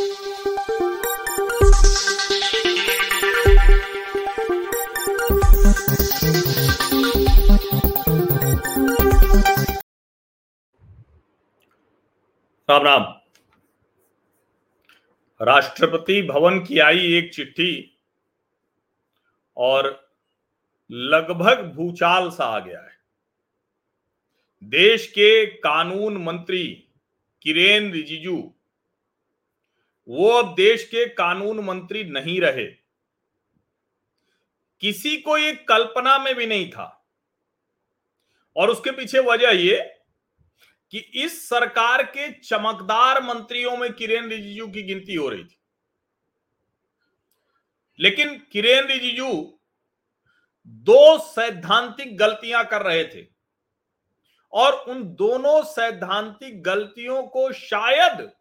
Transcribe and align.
राम 0.00 0.10
राम 12.70 13.02
राष्ट्रपति 15.42 16.22
भवन 16.22 16.64
की 16.64 16.78
आई 16.78 16.98
एक 16.98 17.34
चिट्ठी 17.34 17.98
और 19.56 20.10
लगभग 20.90 21.72
भूचाल 21.76 22.30
सा 22.30 22.44
आ 22.44 22.58
गया 22.58 22.80
है। 22.80 22.96
देश 24.64 25.06
के 25.06 25.46
कानून 25.46 26.24
मंत्री 26.24 26.88
किरेन 27.42 27.92
रिजिजू 27.92 28.54
वो 30.08 30.28
अब 30.28 30.54
देश 30.54 30.84
के 30.84 31.08
कानून 31.08 31.60
मंत्री 31.60 32.04
नहीं 32.04 32.40
रहे। 32.40 32.66
किसी 34.80 35.16
को 35.16 35.38
ये 35.38 35.54
कल्पना 35.54 36.18
में 36.18 36.34
भी 36.34 36.46
नहीं 36.46 36.70
था। 36.70 37.06
और 38.56 38.70
उसके 38.70 38.90
पीछे 38.90 39.18
वजह 39.18 39.50
ये 39.50 39.94
कि 40.90 40.98
इस 40.98 41.48
सरकार 41.48 42.02
के 42.02 42.32
चमकदार 42.32 43.22
मंत्रियों 43.22 43.76
में 43.76 43.92
किरेन 43.92 44.28
रिजिजू 44.28 44.68
की 44.68 44.82
गिनती 44.82 45.14
हो 45.14 45.28
रही 45.28 45.44
थी। 45.44 45.60
लेकिन 48.00 48.38
किरेन 48.52 48.84
रिजिजू 48.86 49.60
दो 50.66 51.18
सैद्धांतिक 51.18 52.16
गलतियाँ 52.16 52.66
कर 52.66 52.82
रहे 52.82 53.04
थे 53.04 53.26
और 54.52 54.72
उन 54.72 55.04
दोनों 55.04 55.62
सैद्धांतिक 55.62 56.62
गलतियों 56.62 57.22
को 57.22 57.52
शायद, 57.52 58.32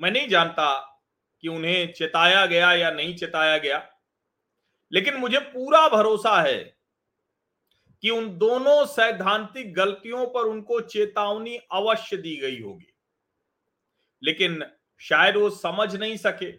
मैं 0.00 0.10
नहीं 0.10 0.28
जानता 0.28 0.94
कि 1.40 1.48
उन्हें 1.48 1.92
चेताया 1.92 2.46
गया 2.46 2.72
या 2.72 2.90
नहीं 2.90 3.16
चेताया 3.16 3.58
गया। 3.58 3.90
लेकिन 4.92 5.16
मुझे 5.16 5.38
पूरा 5.38 5.88
भरोसा 5.88 6.42
है 6.42 6.76
कि 8.02 8.10
उन 8.10 8.38
दोनों 8.38 8.86
सैद्धांतिक 8.86 9.74
गलतियों 9.74 10.26
पर 10.26 10.40
उनको 10.40 10.80
चेतावनी 10.80 11.56
अवश्य 11.56 12.16
दी 12.16 12.36
गई 12.36 12.60
होगी। 12.62 12.94
लेकिन 14.22 14.64
शायद 15.00 15.36
वो 15.36 15.50
समझ 15.50 15.96
नहीं 15.96 16.16
सके। 16.16 16.50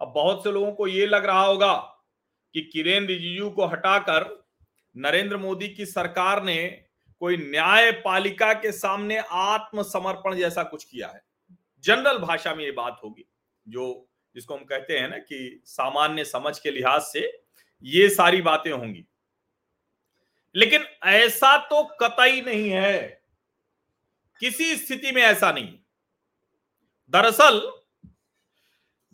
अब 0.00 0.12
बहुत 0.14 0.44
से 0.44 0.52
लोगों 0.52 0.72
को 0.72 0.86
यह 0.86 1.06
लग 1.06 1.24
रहा 1.24 1.42
होगा 1.42 1.76
कि 2.54 2.70
किरेन 2.72 3.06
रिजिजू 3.06 3.50
को 3.50 3.66
हटाकर 3.66 4.46
नरेंद्र 4.96 5.36
मोदी 5.36 5.68
की 5.68 5.86
सरकार 5.86 6.42
ने 6.42 6.84
कोई 7.20 7.36
न्यायपालिका 7.36 8.52
के 8.52 8.72
सामने 8.72 9.18
आत्मसमर्पण 9.30 10.34
जैसा 10.34 10.62
कुछ 10.62 10.84
किया 10.84 11.08
है। 11.08 11.22
जनरल 11.80 12.18
भाषा 12.18 12.54
में 12.54 12.64
ये 12.64 12.70
बात 12.70 13.00
होगी। 13.04 13.24
जो 13.70 14.06
जिसको 14.34 14.56
हम 14.56 14.64
कहते 14.64 14.98
हैं 14.98 15.08
ना 15.08 15.18
कि 15.18 15.62
सामान्य 15.64 16.24
समझ 16.24 16.58
के 16.58 16.70
लिहाज 16.70 17.02
से 17.02 17.42
ये 17.84 18.08
सारी 18.08 18.42
बातें 18.42 18.72
होंगी। 18.72 19.06
लेकिन 20.54 20.84
ऐसा 21.04 21.56
तो 21.56 21.82
कतई 22.02 22.40
नहीं 22.40 22.70
है। 22.70 23.22
किसी 24.40 24.76
स्थिति 24.76 25.12
में 25.12 25.22
ऐसा 25.22 25.52
नहीं। 25.52 25.78
दरअसल, 27.12 27.72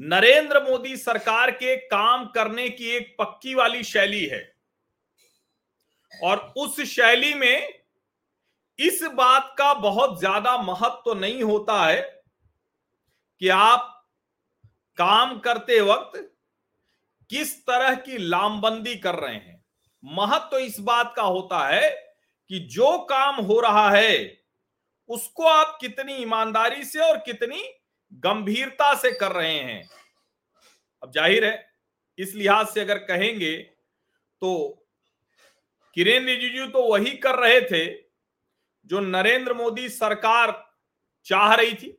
नरेंद्र 0.00 0.62
मोदी 0.62 0.96
सरकार 0.96 1.50
के 1.50 1.76
काम 1.76 2.26
करने 2.26 2.68
की 2.70 2.90
एक 2.90 3.16
पक्की 3.18 3.54
वाली 3.54 3.84
शैली 3.84 4.26
है। 4.26 4.56
और 6.22 6.54
उस 6.56 6.80
शैली 6.80 7.34
में 7.34 7.82
इस 8.78 9.02
बात 9.02 9.54
का 9.58 9.74
बहुत 9.74 10.18
ज़्यादा 10.18 10.62
महत्व 10.62 11.02
तो 11.04 11.14
नहीं 11.14 11.42
होता 11.42 11.86
है 11.86 12.22
कि 13.40 13.48
आप 13.48 13.95
काम 14.98 15.38
करते 15.38 15.80
वक्त 15.82 16.18
किस 17.30 17.56
तरह 17.66 17.94
की 17.96 18.18
लामबंदी 18.18 18.94
कर 18.96 19.14
रहे 19.16 19.34
हैं? 19.34 19.64
महत्व 20.02 20.48
तो 20.50 20.58
इस 20.58 20.78
बात 20.80 21.12
का 21.16 21.22
होता 21.24 21.66
है 21.66 21.90
कि 22.50 22.58
जो 22.70 22.96
काम 23.06 23.36
हो 23.36 23.60
रहा 23.60 23.88
है, 23.90 24.38
उसको 25.10 25.44
आप 25.44 25.76
कितनी 25.80 26.14
ईमानदारी 26.14 26.84
से 26.84 27.00
और 27.00 27.16
कितनी 27.18 27.62
गंभीरता 28.22 28.94
से 28.94 29.12
कर 29.12 29.32
रहे 29.32 29.58
हैं। 29.60 29.88
अब 31.02 31.12
ज़ाहिर 31.12 31.44
है, 31.44 31.66
इस 32.18 32.34
लिहाज 32.34 32.66
से 32.66 32.80
अगर 32.80 32.98
कहेंगे 33.00 33.56
तो 34.42 34.82
किरेन 35.96 36.26
रिजिजू 36.26 36.66
तो 36.66 36.82
वही 36.84 37.10
कर 37.18 37.38
रहे 37.38 37.60
थे, 37.62 37.86
जो 38.86 39.00
नरेंद्र 39.00 39.54
मोदी 39.54 39.88
सरकार 39.88 40.52
चाह 41.26 41.54
रही 41.54 41.74
थी। 41.74 41.96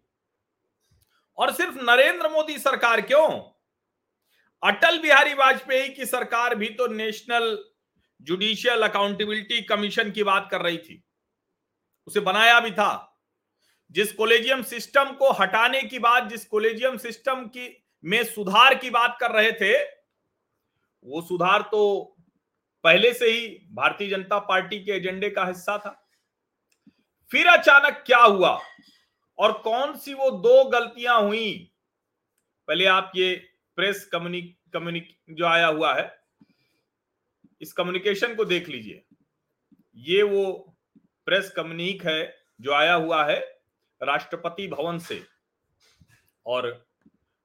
और 1.38 1.54
सिर्फ़ 1.54 1.76
नरेंद्र 1.82 2.30
मोदी 2.30 2.60
सरकार 2.60 3.02
क्यों? 3.02 3.42
अटल 4.64 5.00
बिहारी 5.00 5.34
वाजपेयी 5.34 5.90
की 5.90 6.06
सरकार 6.06 6.56
भी 6.56 6.70
तो 6.70 6.88
नेशनल 6.88 7.66
जुडिशियल 8.22 8.82
अकाउंटेबिलिटी 8.82 9.62
कमीशन 9.62 10.12
की 10.12 10.24
बात 10.24 10.48
कर 10.52 10.62
रही 10.62 10.78
थी। 10.78 11.04
उसे 12.08 12.20
बनाया 12.20 12.60
भी 12.60 12.72
था। 12.72 13.20
जिस 13.92 14.14
कोलेजियम 14.14 14.64
सिस्टम 14.64 15.12
को 15.12 15.32
हटाने 15.32 15.84
की 15.84 16.00
बात, 16.00 16.24
जिस 16.24 16.46
कोलेजियम 16.46 16.98
सिस्टम 16.98 17.46
की 17.46 17.84
में 18.06 18.24
सुधार 18.24 18.76
की 18.76 18.90
बात 18.90 19.18
कर 19.20 19.32
रहे 19.32 19.52
थे, 19.52 19.84
वो 21.04 21.22
सुधार 21.22 21.62
तो 21.62 22.16
पहले 22.84 23.14
से 23.14 23.26
ही 23.26 23.48
भारतीय 23.72 24.10
जनता 24.10 24.40
पार्टी 24.40 24.84
के 24.84 24.92
एजेंडे 24.92 25.30
का 25.30 25.46
हिस्सा 25.46 25.78
था। 25.78 26.08
फिर 27.32 27.48
अचानक 27.48 28.04
क्या 28.06 28.20
हुआ? 28.20 28.62
और 29.40 29.52
कौन 29.52 29.96
सी 29.98 30.14
वो 30.14 30.30
दो 30.32 30.64
गलतियाँ 30.70 31.22
हुई? 31.22 31.72
पहले 32.68 32.86
आप 32.86 33.12
ये 33.16 33.36
प्रेस 33.76 34.06
कम्युनिक 34.06 34.56
कम्युनिक 34.74 35.08
जो 35.30 35.46
आया 35.46 35.68
हुआ 35.68 35.94
है, 35.96 36.20
इस 37.62 37.74
कम्युनिकेशन 37.74 38.36
को 38.36 38.46
देख 38.46 38.70
लीजिए। 38.70 39.04
ये 39.96 40.24
वो 40.24 40.76
प्रेस 41.26 41.52
कम्युनिक 41.56 42.06
है 42.06 42.38
जो 42.62 42.74
आया 42.74 42.94
हुआ 42.94 43.26
है 43.26 43.40
राष्ट्रपति 44.02 44.68
भवन 44.68 44.98
से। 45.00 45.22
और 46.46 46.68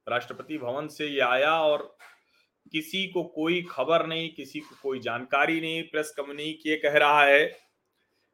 राष्ट्रपति 0.08 0.58
भवन 0.58 0.88
से 0.88 1.06
ये 1.06 1.20
आया 1.20 1.52
और 1.60 1.96
किसी 2.72 3.06
को 3.06 3.24
कोई 3.24 3.62
खबर 3.70 4.06
नहीं, 4.06 4.34
किसी 4.34 4.60
को 4.60 4.76
कोई 4.82 5.00
जानकारी 5.00 5.60
नहीं, 5.60 5.82
प्रेस 5.82 6.14
कम्युनिक 6.16 6.66
ये 6.66 6.76
कह 6.76 6.98
रहा 6.98 7.24
है, 7.24 7.46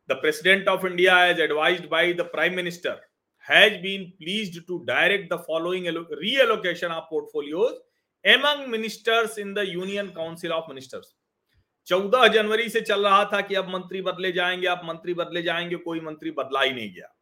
the 0.09 0.13
president 0.13 0.69
of 0.69 0.87
India 0.87 1.25
as 1.25 1.41
advise 1.41 1.85
by 1.87 2.15
the 2.15 2.21
prime 2.21 2.57
minister. 2.57 3.08
Has 3.51 3.75
been 3.83 4.11
pleased 4.19 4.63
to 4.67 4.79
direct 4.87 5.33
the 5.33 5.37
following 5.39 5.87
reallocation 6.13 6.87
of 6.89 7.05
portfolios 7.05 7.79
among 8.25 8.67
ministers 8.69 9.39
in 9.39 9.55
the 9.55 9.65
union 9.69 10.09
council 10.11 10.53
of 10.53 10.65
ministers 10.69 11.15
चौदह 11.87 12.27
जनवरी 12.29 12.69
से 12.69 12.81
चल 12.81 13.05
रहा 13.07 13.25
था 13.25 13.41
कि 13.41 13.55
अब 13.55 13.69
मंत्री 13.69 14.01
बदले 14.03 14.33
जाएँगे, 14.33 14.67
अब 14.67 14.81
मंत्री 14.85 15.15
बदले 15.15 15.43
जाएँगे, 15.43 15.77
कोई 15.77 16.01
मंत्री 16.01 16.31
बदला 16.31 16.63
ही 16.63 16.73
नहीं 16.73 16.93
गया। 16.95 17.15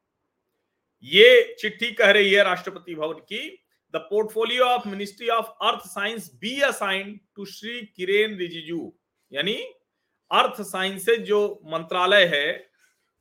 ये 1.05 1.57
चिट्ठी 1.61 1.91
कह 1.93 2.11
रही 2.11 2.33
है 2.33 2.45
राष्ट्रपति 2.45 2.95
भवन 2.95 3.19
की 3.29 3.49
the 3.95 3.97
portfolio 3.97 4.65
of 4.65 4.89
ministry 4.89 5.29
of 5.29 5.47
earth 5.63 5.87
science 5.87 6.31
be 6.35 6.61
assign 6.61 7.21
to 7.37 7.45
Shri 7.45 7.81
Kiren 7.97 8.37
Rijiju 8.37 8.93
यानी 9.33 9.55
अर्थ 10.31 10.61
साइंसेज 10.63 11.21
जो 11.21 11.41
मंत्रालय 11.67 12.25
है, 12.25 12.71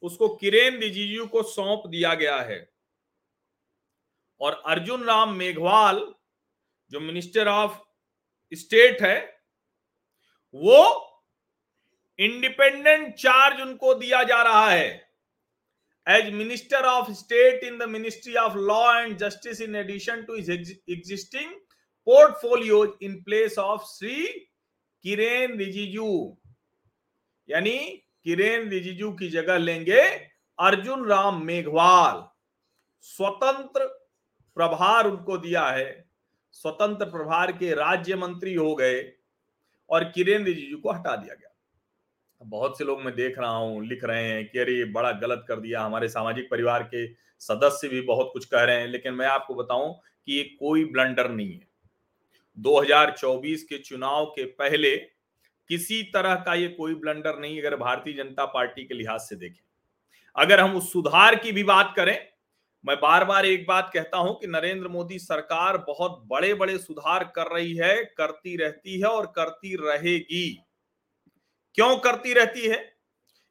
उसको 0.04 0.28
किरेन 0.36 0.80
रिजिजू 0.80 1.26
को 1.26 1.44
सौंप 1.44 1.84
दिया 1.88 2.14
गया 2.14 2.38
है। 2.42 2.75
और 4.42 4.62
अर्जुन 4.68 5.04
राम 5.04 5.34
मेघवाल, 5.36 6.06
जो 6.92 7.00
मिनिस्टर 7.00 7.48
ऑफ़ 7.48 7.78
स्टेट 8.52 9.02
है, 9.02 9.18
वो 10.56 10.82
इंडिपेंडेंट 12.20 13.14
चार्ज 13.16 13.62
उनको 13.62 13.94
दिया 13.94 14.24
जा 14.24 14.42
रहा 14.44 14.70
है। 14.70 14.88
As 16.08 16.34
minister 16.34 16.86
of 16.86 17.12
state 17.14 17.64
in 17.64 17.78
the 17.78 17.90
ministry 17.90 18.36
of 18.36 18.58
law 18.58 19.00
and 19.00 19.18
justice 19.18 19.62
in 19.62 19.76
addition 19.76 20.22
to 20.24 20.36
is 20.36 20.52
existing 20.52 21.52
portfolio 22.08 22.84
in 23.02 23.22
place 23.24 23.58
of 23.60 23.84
Shri 23.86 24.26
Kiren 25.06 25.58
Rijiju 25.58 26.12
यानी 27.50 27.78
किरेन 28.24 28.70
रिजिजू 28.70 29.12
की 29.12 29.30
जगह 29.30 29.58
लेंगे 29.58 30.02
अर्जुन 30.60 31.06
राम 31.08 31.44
मेघवाल। 31.46 32.24
स्वतंत्र 33.06 33.88
प्रभार 34.56 35.08
उनको 35.08 35.38
दिया 35.38 35.68
है, 35.68 36.06
स्वतंत्र 36.52 37.06
प्रभार 37.06 37.52
के 37.52 37.74
राज्य 37.74 38.16
मंत्री 38.16 38.54
हो 38.54 38.76
गए 38.76 39.14
और 39.90 40.04
किरेन 40.04 40.46
रिजिजू 40.46 40.78
को 40.78 40.92
हटा 40.92 41.16
दिया 41.16 41.36
गया। 41.36 41.52
बहुत 42.42 42.78
से 42.78 42.84
लोग 42.84 43.02
मैं 43.02 43.16
देख 43.16 43.40
रहा 43.40 43.50
हूँ, 43.50 43.86
लिख 43.86 44.04
रहे 44.04 44.24
हैं 44.24 44.50
कि 44.50 44.60
अरे 44.60 44.86
बड़ा 44.86 45.12
गलत 45.12 45.46
कर 45.48 45.60
दिया, 45.60 45.82
हमारे 45.82 46.10
सामाजिक 46.10 46.48
परिवार 46.52 46.84
के 46.84 47.08
सदस्य 47.40 47.88
भी 47.88 48.02
बहुत 48.02 48.30
कुछ 48.34 48.46
कह 48.46 48.64
रहे 48.64 48.80
हैं, 48.80 48.88
लेकिन 48.88 49.14
मैं 49.14 49.28
आपको 49.28 49.56
बताऊँ 49.56 49.94
कि 49.94 50.38
ये 50.38 50.44
कोई 50.44 50.86
ब्लंडर 50.86 51.30
नहीं 51.30 51.54
है। 51.54 51.68
2024 52.58 53.64
के 53.64 53.78
चुनाव 53.78 54.26
के 54.26 54.46
पहले 54.46 54.96
किसी 55.70 56.04
तरह 56.04 56.36
का 56.36 56.54
ये 56.54 56.68
कोई 56.68 56.96
ब्लंडर 56.96 57.40
नहीं, 57.40 57.60
अगर 57.60 57.76
भारतीय 57.76 58.14
जनता 58.14 58.46
पार्टी 58.46 58.84
के 58.84 58.94
लिहाज 58.94 59.20
से 59.20 59.36
देखें। 59.36 59.64
अगर 60.36 60.60
हम 60.60 60.76
उस 60.76 60.92
सुधार 60.94 61.36
की 61.36 61.52
भी 61.52 61.64
बात 61.64 61.94
करें 61.96 62.18
मैं 62.86 62.96
बार 62.96 63.24
बार 63.26 63.46
एक 63.46 63.66
बात 63.68 63.90
कहता 63.94 64.18
हूँ 64.18 64.34
कि 64.40 64.48
नरेंद्र 64.48 64.88
मोदी 64.88 65.18
सरकार 65.20 65.78
बहुत 65.78 66.22
बड़े 66.28 66.54
बड़े 66.54 66.78
सुधार 66.78 67.24
कर 67.36 67.48
रही 67.48 67.76
है, 67.76 67.96
करती 68.18 68.56
रहती 68.58 69.00
है 69.00 69.08
और 69.08 69.26
करती 69.26 69.76
रहेगी। 69.76 70.50
क्यों 71.78 71.96
करती 71.98 72.34
रहती 72.34 72.68
है? 72.68 72.78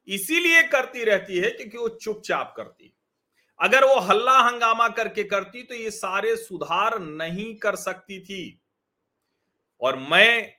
इसीलिए 0.07 0.61
करती 0.63 1.03
रहती 1.03 1.37
है 1.37 1.49
क्योंकि 1.49 1.77
वो 1.77 1.87
चुपचाप 1.89 2.53
करती 2.57 2.91
अगर 3.59 3.85
वो 3.85 3.99
हल्ला 3.99 4.37
हंगामा 4.39 4.87
करके 4.89 5.23
करती 5.23 5.63
तो 5.63 5.75
ये 5.75 5.91
सारे 5.91 6.35
सुधार 6.35 6.99
नहीं 6.99 7.53
कर 7.55 7.75
सकती 7.75 8.19
थी। 8.19 8.61
और 9.81 9.97
मैं 10.01 10.51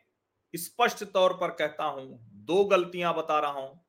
स्पष्ट 0.55 1.05
तौर 1.05 1.32
पर 1.32 1.50
कहता 1.50 1.84
हूँ, 1.84 2.19
दो 2.34 2.64
गलतियाँ 2.64 3.14
बता 3.14 3.38
रहा 3.40 3.50
हूँ। 3.50 3.81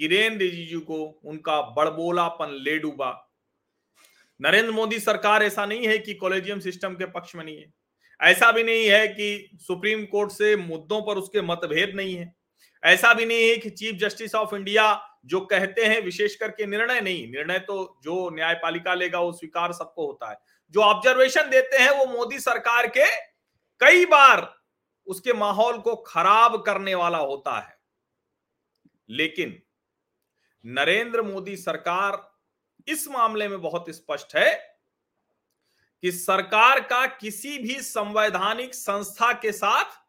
किरेन 0.00 0.38
रिजिजू 0.38 0.80
को 0.80 1.04
उनका 1.24 1.60
बड़बोलापन 1.70 2.56
ले 2.60 2.78
डूबा। 2.78 3.10
नरेंद्र 4.40 4.72
मोदी 4.72 5.00
सरकार 5.00 5.42
ऐसा 5.42 5.66
नहीं 5.66 5.88
है 5.88 5.98
कि 5.98 6.14
कॉलेजियम 6.14 6.60
सिस्टम 6.60 6.94
के 6.94 7.06
पक्ष 7.06 7.34
में 7.34 7.44
नहीं 7.44 7.58
है। 7.58 7.72
ऐसा 8.20 8.52
भी 8.52 8.62
नहीं 8.62 8.86
है 8.86 9.08
कि 9.08 9.50
सुप्रीम 9.54 10.04
कोर्ट 10.04 10.30
से 10.30 10.56
मुद्दों 10.56 11.02
पर 11.02 11.18
उसके 11.18 11.42
मतभेद 11.42 11.92
नहीं 11.96 12.14
है। 12.14 12.34
ऐसा 12.84 13.14
भी 13.14 13.26
नहीं 13.26 13.48
है 13.48 13.56
कि 13.56 13.70
चीफ 13.70 13.94
जस्टिस 13.94 14.34
ऑफ़ 14.34 14.54
इंडिया 14.54 15.08
जो 15.24 15.40
कहते 15.40 15.84
हैं, 15.84 16.00
विशेष 16.00 16.36
करके 16.36 16.66
निर्णय 16.66 17.00
नहीं, 17.00 17.32
निर्णय 17.32 17.58
तो 17.58 18.00
जो 18.02 18.30
न्यायपालिका 18.30 18.94
लेगा 18.94 19.20
वो 19.20 19.32
स्वीकार 19.32 19.72
सबको 19.72 20.06
होता 20.06 20.30
है। 20.30 20.36
जो 20.70 20.80
ऑब्जर्वेशन 20.80 21.50
देते 21.50 21.76
हैं 21.76 21.90
वो 21.90 22.06
मोदी 22.06 22.38
सरकार 22.38 22.86
के 22.86 23.06
कई 23.80 24.04
बार 24.06 24.56
उसके 25.06 25.32
माहौल 25.32 25.78
को 25.78 25.96
खराब 25.96 26.62
करने 26.62 26.94
वाला 26.94 27.18
होता 27.18 27.60
है। 27.60 27.76
लेकिन 29.10 29.62
नरेंद्र 30.66 31.22
मोदी 31.22 31.56
सरकार 31.56 32.33
इस 32.86 33.06
मामले 33.08 33.48
में 33.48 33.60
बहुत 33.62 33.90
स्पष्ट 33.90 34.36
है 34.36 34.52
कि 36.02 36.10
सरकार 36.12 36.80
का 36.80 37.06
किसी 37.06 37.58
भी 37.58 37.80
संवैधानिक 37.82 38.74
संस्था 38.74 39.32
के 39.32 39.52
साथ 39.52 40.00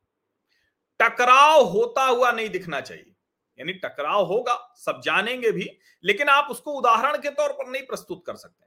टकराव 0.99 1.63
होता 1.63 2.03
हुआ 2.03 2.31
नहीं 2.31 2.49
दिखना 2.49 2.79
चाहिए। 2.81 3.13
यानी 3.59 3.73
टकराव 3.75 4.23
होगा, 4.25 4.55
सब 4.77 5.01
जानेंगे 5.05 5.51
भी, 5.51 5.69
लेकिन 6.03 6.29
आप 6.29 6.47
उसको 6.51 6.71
उदाहरण 6.71 7.17
के 7.17 7.29
तौर 7.31 7.51
पर 7.51 7.69
नहीं 7.71 7.83
प्रस्तुत 7.83 8.23
कर 8.27 8.35
सकते 8.35 8.63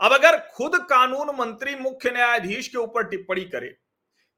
अब 0.00 0.12
अगर 0.12 0.38
खुद 0.54 0.76
कानून 0.90 1.28
मंत्री 1.36 1.74
मुख्य 1.76 2.10
न्यायाधीश 2.10 2.68
के 2.68 2.78
ऊपर 2.78 3.04
टिप्पणी 3.08 3.44
करे, 3.44 3.68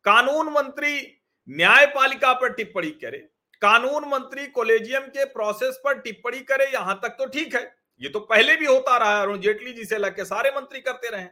कानून 0.04 0.48
मंत्री 0.52 1.22
न्यायपालिका 1.48 2.32
पर 2.32 2.52
टिप्पणी 2.52 2.90
करे, 2.92 3.18
कानून 3.62 4.04
मंत्री 4.08 4.46
कॉलेजियम 4.48 5.06
के 5.06 5.24
प्रोसेस 5.26 5.80
पर 5.84 5.98
टिप्पणी 6.00 6.40
करे, 6.40 6.66
यहाँ 6.72 6.98
तक 7.02 7.16
तो 7.18 7.26
ठीक 7.26 7.54
है। 7.54 7.64
ये 8.00 8.08
तो 8.08 8.20
पहले 8.20 8.56
भी 8.56 8.66
होता 8.66 8.96
रहा 8.96 9.16
है, 9.16 9.22
अरुण 9.22 9.38
जेटली 9.40 9.72
जी 9.72 9.84
से 9.84 9.98
लग 9.98 10.16
के 10.16 10.24
सारे 10.24 10.50
मंत्री 10.50 10.80
करते 10.80 11.10
रहे 11.10 11.26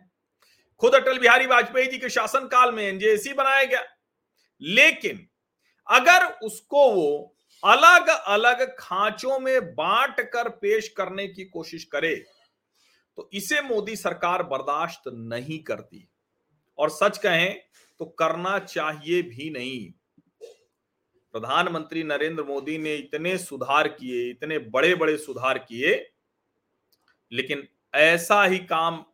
खुद 0.80 0.94
अटल 0.94 1.18
बिहारी 1.18 1.46
वाजपेयी 1.46 1.86
जी 1.86 1.98
के 1.98 2.08
शासनकाल 2.08 2.72
में 2.72 2.82
एनजेसी 2.82 3.32
बनाया 3.32 3.64
गया। 3.64 3.82
लेकिन 4.60 5.26
अगर 5.86 6.24
उसको 6.42 6.90
वो 6.92 7.36
अलग 7.62 8.08
अलग 8.08 8.64
खांचों 8.78 9.38
में 9.38 9.74
बांट 9.74 10.20
कर 10.30 10.48
पेश 10.56 10.88
करने 10.88 11.26
की 11.28 11.44
कोशिश 11.44 11.84
करे 11.84 12.14
तो 13.18 13.28
इसे 13.32 13.60
मोदी 13.62 13.96
सरकार 13.96 14.42
बर्दाश्त 14.42 15.02
नहीं 15.08 15.58
करती। 15.58 16.08
और 16.78 16.90
सच 16.90 17.18
कहें 17.18 17.54
तो 18.00 18.04
करना 18.18 18.58
चाहिए 18.58 19.22
भी 19.22 19.50
नहीं। 19.50 19.90
प्रधानमंत्री 21.34 22.02
नरेंद्र 22.02 22.42
मोदी 22.44 22.78
ने 22.78 22.94
इतने 22.94 23.36
सुधार 23.38 23.88
किए, 23.88 24.30
इतने 24.30 24.58
बड़े 24.58 24.94
बड़े 24.94 25.16
सुधार 25.18 25.58
किए 25.58 25.94
लेकिन 27.34 27.68
ऐसा 27.94 28.44
ही 28.44 28.58
काम 28.58 29.04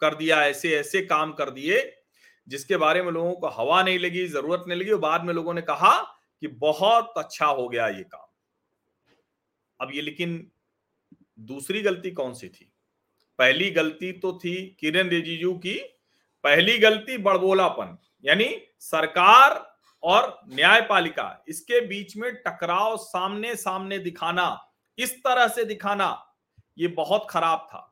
कर 0.00 0.14
दिया, 0.14 0.44
ऐसे 0.44 0.76
ऐसे 0.76 1.00
काम 1.00 1.32
कर 1.32 1.50
दिए, 1.50 1.80
जिसके 2.48 2.76
बारे 2.76 3.02
में 3.02 3.12
लोगों 3.12 3.34
को 3.34 3.48
हवा 3.48 3.82
नहीं 3.82 3.98
लगी, 3.98 4.26
ज़रूरत 4.26 4.64
नहीं 4.68 4.78
लगी, 4.78 4.90
और 4.90 4.98
बाद 4.98 5.24
में 5.24 5.34
लोगों 5.34 5.54
ने 5.54 5.62
कहा 5.62 5.98
कि 6.42 6.46
बहुत 6.46 7.12
अच्छा 7.16 7.46
हो 7.46 7.68
गया 7.68 7.88
ये 7.88 8.02
काम। 8.02 8.26
अब 9.80 9.90
ये 9.94 10.02
लेकिन 10.02 10.50
दूसरी 11.38 11.82
गलती 11.82 12.10
कौन 12.10 12.34
सी 12.34 12.48
थी? 12.48 12.72
पहली 13.38 13.70
गलती 13.70 14.12
तो 14.12 14.32
थी 14.38 14.76
किरण 14.80 15.08
रिजिजू 15.08 15.52
की, 15.54 15.74
पहली 16.44 16.78
गलती 16.78 17.18
बड़बोलापन, 17.18 17.96
यानी 18.24 18.46
सरकार 18.80 19.76
और 20.02 20.40
न्यायपालिका, 20.48 21.44
इसके 21.48 21.80
बीच 21.80 22.16
में 22.16 22.34
टकराव 22.36 22.96
सामने 22.96 23.54
सामने 23.56 23.98
दिखाना, 23.98 24.72
इस 24.98 25.18
तरह 25.18 25.48
से 25.48 25.64
दिखाना 25.64 26.27
ये 26.78 26.88
बहुत 26.88 27.26
खराब 27.30 27.66
था। 27.70 27.84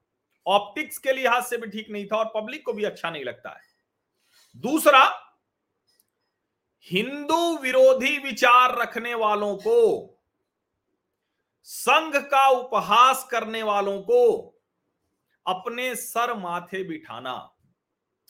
ऑप्टिक्स 0.46 0.98
के 0.98 1.12
लिहाज 1.12 1.44
से 1.44 1.56
भी 1.56 1.66
ठीक 1.66 1.90
नहीं 1.90 2.06
था 2.06 2.16
और 2.16 2.32
पब्लिक 2.34 2.64
को 2.64 2.72
भी 2.72 2.84
अच्छा 2.84 3.10
नहीं 3.10 3.24
लगता 3.24 3.50
है। 3.50 3.64
दूसरा, 4.56 5.04
हिंदू 6.86 7.56
विरोधी 7.58 8.18
विचार 8.18 8.78
रखने 8.78 9.14
वालों 9.14 9.56
को, 9.56 10.12
संघ 11.62 12.16
का 12.16 12.46
उपहास 12.48 13.26
करने 13.30 13.62
वालों 13.62 14.00
को 14.02 14.52
अपने 15.46 15.94
सर 15.94 16.34
माथे 16.34 16.82
बिठाना। 16.84 17.32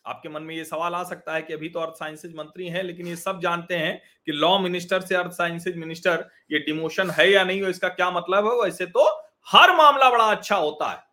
आपके 0.05 0.29
मन 0.29 0.43
में 0.43 0.55
ये 0.55 0.65
सवाल 0.65 0.95
आ 0.95 1.03
सकता 1.05 1.35
है 1.35 1.43
कि 1.43 1.53
अभी 1.53 1.69
तो 1.69 1.81
अर्थ 1.81 1.95
साइंसेज 1.95 2.35
मंत्री 2.37 2.69
हैं, 2.69 2.83
लेकिन 2.83 3.07
ये 3.07 3.17
सब 3.17 3.41
जानते 3.41 3.77
हैं 3.77 4.01
कि 4.27 4.33
लॉ 4.33 4.59
मिनिस्टर 4.59 5.01
से 5.01 5.15
अर्थ 5.15 5.33
साइंसेज 5.33 5.77
मिनिस्टर, 5.77 6.29
ये 6.53 6.59
डिमोशन 6.59 7.11
है 7.11 7.31
या 7.31 7.45
नहीं 7.45 7.63
हो 7.63 7.69
इसका 7.69 7.89
क्या 7.89 8.11
मतलब 8.11 8.47
है? 8.47 8.53
वैसे 8.61 8.87
तो 8.87 9.07
हर 9.49 9.75
मामला 9.77 10.11
बड़ा 10.11 10.25
अच्छा 10.27 10.57
होता 10.57 10.91
है। 10.91 11.05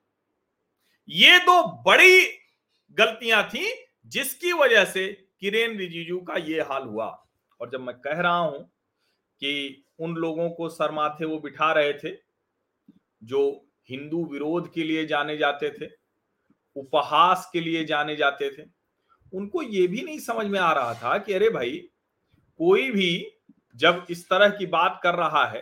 ये 1.10 1.40
दो 1.40 1.62
बड़ी 1.86 2.24
गलतियाँ 2.98 3.44
थी 3.50 3.74
जिसकी 4.12 4.54
वजह 4.54 4.86
से 4.86 5.08
किरेन 5.40 5.78
रिजिजू 5.78 6.20
का 6.20 6.36
ये 6.36 6.62
हाल 6.62 6.84
हुआ। 6.84 7.08
और 7.62 7.70
जब 7.70 7.82
मैं 7.82 7.96
कह 7.98 8.22
रहा 8.22 8.38
हूँ 8.38 8.64
कि 9.42 9.84
उन 10.00 10.16
लोगों 10.16 10.50
को 10.50 10.70
सर 10.70 10.92
माथे 10.92 11.26
वो 11.26 11.40
बिठा 11.40 11.72
रहे 11.74 11.94
थे, 11.94 12.16
जो 13.24 13.66
हिंदू 13.90 14.24
विरोध 14.26 14.72
के 14.74 14.84
लिए 14.84 15.06
जाने 15.06 15.38
जाते 15.38 15.70
थे, 15.72 15.90
उपहास 16.76 17.50
के 17.54 17.62
लिए 17.62 17.84
जाने 17.86 18.16
जाते 18.16 18.50
थे, 18.50 18.64
उनको 19.34 19.62
ये 19.62 19.88
भी 19.88 20.02
नहीं 20.02 20.20
समझ 20.20 20.46
में 20.46 20.60
आ 20.60 20.72
रहा 20.74 20.94
था 20.94 21.18
कि 21.18 21.34
अरे 21.34 21.50
भाई, 21.50 21.78
कोई 22.60 22.90
भी 22.92 23.42
जब 23.76 24.06
इस 24.10 24.28
तरह 24.30 24.50
की 24.50 24.66
बात 24.66 25.00
कर 25.04 25.16
रहा 25.16 25.46
है 25.48 25.62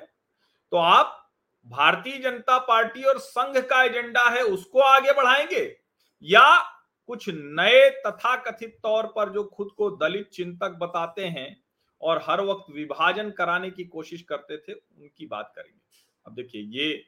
तो 0.72 0.78
आप 0.78 1.21
भारतीय 1.66 2.18
जनता 2.18 2.58
पार्टी 2.60 3.04
और 3.04 3.20
संघ 3.20 3.58
का 3.58 3.84
एजेंडा 3.84 4.30
है, 4.30 4.44
उसको 4.44 4.80
आगे 4.80 5.12
बढ़ाएँगे? 5.12 5.78
या 6.24 6.60
कुछ 7.08 7.30
नए 7.30 7.90
तथा 7.90 8.36
कथित 8.36 8.78
तौर 8.84 9.06
पर 9.06 9.30
जो 9.30 9.44
खुद 9.44 9.70
को 9.78 9.90
दलित 9.92 10.30
चिंतक 10.30 10.70
बताते 10.72 11.26
हैं 11.26 11.64
और 12.02 12.22
हर 12.24 12.42
वक्त 12.42 12.72
विभाजन 12.72 13.30
कराने 13.32 13.70
की 13.70 13.84
कोशिश 13.84 14.22
करते 14.22 14.58
थे, 14.58 14.74
उनकी 14.74 15.26
बात 15.26 15.52
करेंगे। 15.56 15.80
अब 16.26 16.34
देखिए, 16.34 16.62
ये 16.62 17.06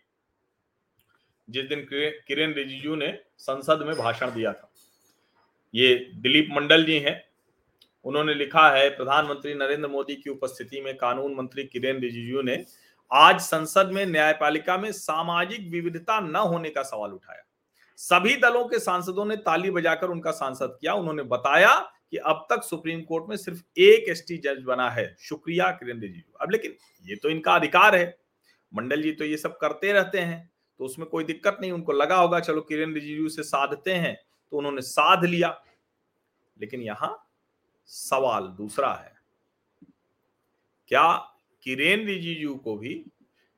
जिस 1.49 1.65
दिन 1.65 1.85
किरेन 1.91 2.53
रिजिजू 2.53 2.95
ने 2.95 3.19
संसद 3.37 3.81
में 3.81 3.95
भाषण 3.95 4.31
दिया 4.31 4.53
था, 4.53 4.71
ये 5.75 5.95
दिलीप 6.15 6.47
मंडल 6.51 6.85
जी 6.85 6.99
हैं। 6.99 7.23
उन्होंने 8.05 8.33
लिखा 8.33 8.69
है, 8.69 8.89
प्रधानमंत्री 8.89 9.53
नरेंद्र 9.53 9.89
मोदी 9.89 10.15
की 10.15 10.29
उपस्थिति 10.29 10.81
में 10.81 10.95
कानून 10.97 11.35
मंत्री 11.35 11.63
किरेन 11.63 11.99
रिजिजू 11.99 12.41
ने 12.41 12.65
आज 13.11 13.39
संसद 13.41 13.89
में, 13.93 14.05
न्यायपालिका 14.05 14.77
में 14.77 14.91
सामाजिक 14.91 15.69
विविधता 15.71 16.19
न 16.19 16.35
होने 16.35 16.69
का 16.69 16.83
सवाल 16.83 17.11
उठाया। 17.11 17.43
सभी 17.97 18.35
दलों 18.35 18.65
के 18.65 18.79
सांसदों 18.79 19.25
ने 19.25 19.35
ताली 19.37 19.71
बजाकर 19.71 20.07
उनका 20.07 20.31
सांसद 20.31 20.77
किया। 20.81 20.93
उन्होंने 20.93 21.23
बताया 21.23 21.79
कि 22.11 22.17
अब 22.17 22.45
तक 22.49 22.63
सुप्रीम 22.63 23.01
कोर्ट 23.01 23.25
में 23.29 23.35
सिर्फ़ 23.37 23.61
एक 23.77 24.09
एसटी 24.09 24.37
जज 24.37 24.63
बना 24.63 24.89
है। 24.89 25.15
शुक्रिया 25.19 25.69
किरण 25.71 25.99
रिजिजू। 25.99 26.37
अब 26.41 26.51
लेकिन 26.51 26.75
ये 27.05 27.15
तो 27.15 27.29
इनका 27.29 27.55
अधिकार 27.55 27.95
है। 27.95 28.17
मंडल 28.73 29.01
जी 29.01 29.11
तो 29.11 29.25
ये 29.25 29.37
सब 29.37 29.57
करते 29.57 29.91
रहते 29.91 30.19
हैं 30.19 30.51
तो 30.79 30.85
उसमें 30.85 31.07
कोई 31.09 31.23
दिक्कत 31.23 31.57
नहीं। 31.61 31.71
उनको 31.71 31.91
लगा 31.91 32.15
होगा, 32.15 32.39
चलो 32.39 32.61
किरण 32.61 32.93
रिजिजू 32.93 33.29
से 33.29 33.43
साधते 33.43 33.93
हैं 33.93 34.15
तो 34.51 34.57
उन्होंने 34.57 34.81
साध 34.81 35.25
लिया। 35.25 35.49
लेकिन 36.57 36.81
यहाँ 36.81 37.29
सवाल 37.85 38.47
दूसरा 38.47 38.93
है। 38.93 39.13
क्या 40.87 41.32
किरेन 41.65 42.05
रिजिजू 42.07 42.55
को 42.55 42.75
भी 42.77 42.93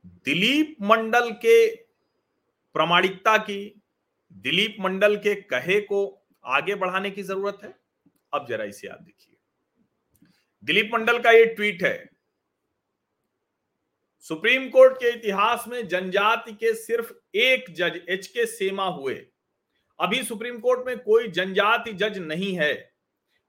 दिलीप 0.06 0.76
मंडल 0.82 1.32
के 1.32 1.76
प्रामाणिकता 2.76 3.38
की, 3.38 3.82
दिलीप 4.34 4.76
मंडल 4.80 5.16
के 5.18 5.36
कहे 5.42 5.80
को 5.82 6.28
आगे 6.46 6.76
बढ़ाने 6.76 7.12
की 7.12 7.24
ज़रूरत 7.24 7.60
है। 7.64 7.74
अब 8.34 8.46
जरा 8.50 8.64
इसे 8.64 8.88
याद 8.88 9.00
देखिए। 9.02 9.36
दिलीप 10.64 10.92
मंडल 10.94 11.20
का 11.20 11.32
ये 11.32 11.46
ट्वीट 11.46 11.84
है, 11.84 12.10
सुप्रीम 14.20 14.68
कोर्ट 14.70 14.98
के 14.98 15.10
इतिहास 15.10 15.66
में 15.68 15.88
जनजाति 15.88 16.52
के 16.52 16.74
सिर्फ़ 16.74 17.12
एक 17.36 17.66
जज, 17.70 18.02
एच 18.10 18.28
के 18.28 18.46
सेमा 18.46 18.86
हुए। 18.86 19.16
अभी 20.00 20.24
सुप्रीम 20.24 20.60
कोर्ट 20.60 20.88
में 20.88 20.98
कोई 21.00 21.28
जनजाति 21.28 21.94
जज 21.94 22.18
नहीं 22.18 22.54
है। 22.58 22.74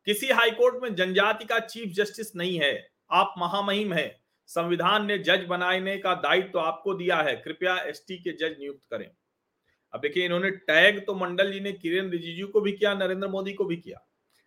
किसी 0.07 0.27
हाईकोर्ट 0.27 0.83
में 0.83 0.95
जनजाति 0.95 1.45
का 1.45 1.59
चीफ 1.59 1.89
जस्टिस 1.89 2.35
नहीं 2.37 2.59
है। 2.61 2.89
आप 3.11 3.35
महामहिम 3.39 3.93
है। 3.93 4.26
संविधान 4.49 5.07
ने 5.07 5.19
जज 5.19 5.45
बनाने 5.45 5.97
का 5.99 6.15
दायित्व 6.17 6.51
तो 6.51 6.59
आपको 6.59 6.95
दिया 6.95 7.17
है। 7.19 7.35
कृपया 7.37 7.77
एसटी 7.79 8.17
के 8.17 8.33
जज 8.33 8.57
नियुक्त 8.61 8.85
करें। 8.91 9.11
अब 9.95 10.01
देखिए, 10.01 10.25
इन्होंने 10.25 10.51
टैग 10.51 11.05
तो 11.07 11.15
मंडल 11.15 11.53
जी 11.53 11.61
ने, 11.61 11.73
किरेन 11.73 12.11
रिजिजू 12.11 12.47
को 12.47 12.61
भी 12.61 12.73
किया, 12.73 12.95
नरेंद्र 12.95 13.29
मोदी 13.29 13.53
को 13.53 13.65
भी 13.65 13.77
किया। 13.77 14.03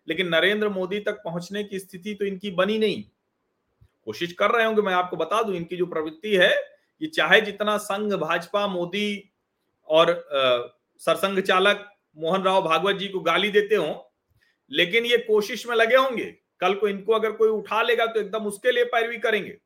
लेकिन 0.08 0.28
नरेंद्र 0.28 0.68
मोदी 0.68 1.00
तक 1.00 1.22
पहुँचने 1.24 1.62
की 1.64 1.78
स्थिति 1.78 2.14
तो 2.14 2.24
इनकी 2.24 2.50
बनी 2.50 2.78
नहीं। 2.78 3.02
कोशिश 4.06 4.32
कर 4.32 4.50
रहे 4.50 4.64
होंगे, 4.64 4.82
मैं 4.82 4.94
आपको 4.94 5.16
बता 5.16 5.42
दूँ, 5.42 5.54
इनकी 5.56 5.76
जो 5.76 5.86
प्रवृत्ति 5.86 6.34
है 6.36 6.54
कि 7.00 7.06
चाहे 7.06 7.40
जितना 7.40 7.76
संघ 7.78 8.12
भाजपा, 8.14 8.66
मोदी 8.66 9.32
और 9.88 10.28
सरसंघ 11.00 11.40
चालक 11.40 11.86
मोहन 12.16 12.42
राव 12.42 12.62
भागवत 12.62 12.96
जी 12.96 13.08
को 13.08 13.20
गाली 13.20 13.50
देते 13.50 13.74
हो, 13.74 14.12
लेकिन 14.70 15.06
ये 15.06 15.16
कोशिश 15.18 15.66
में 15.66 15.74
लगे 15.76 15.96
होंगे, 15.96 16.24
कल 16.60 16.74
को 16.74 16.88
इनको 16.88 17.12
अगर 17.12 17.32
कोई 17.32 17.48
उठा 17.48 17.82
लेगा 17.82 18.06
तो 18.06 18.20
एकदम 18.20 18.46
उसके 18.46 18.72
लिए 18.72 18.84
पैरवी 18.86 19.18
करेंगे। 19.18 19.56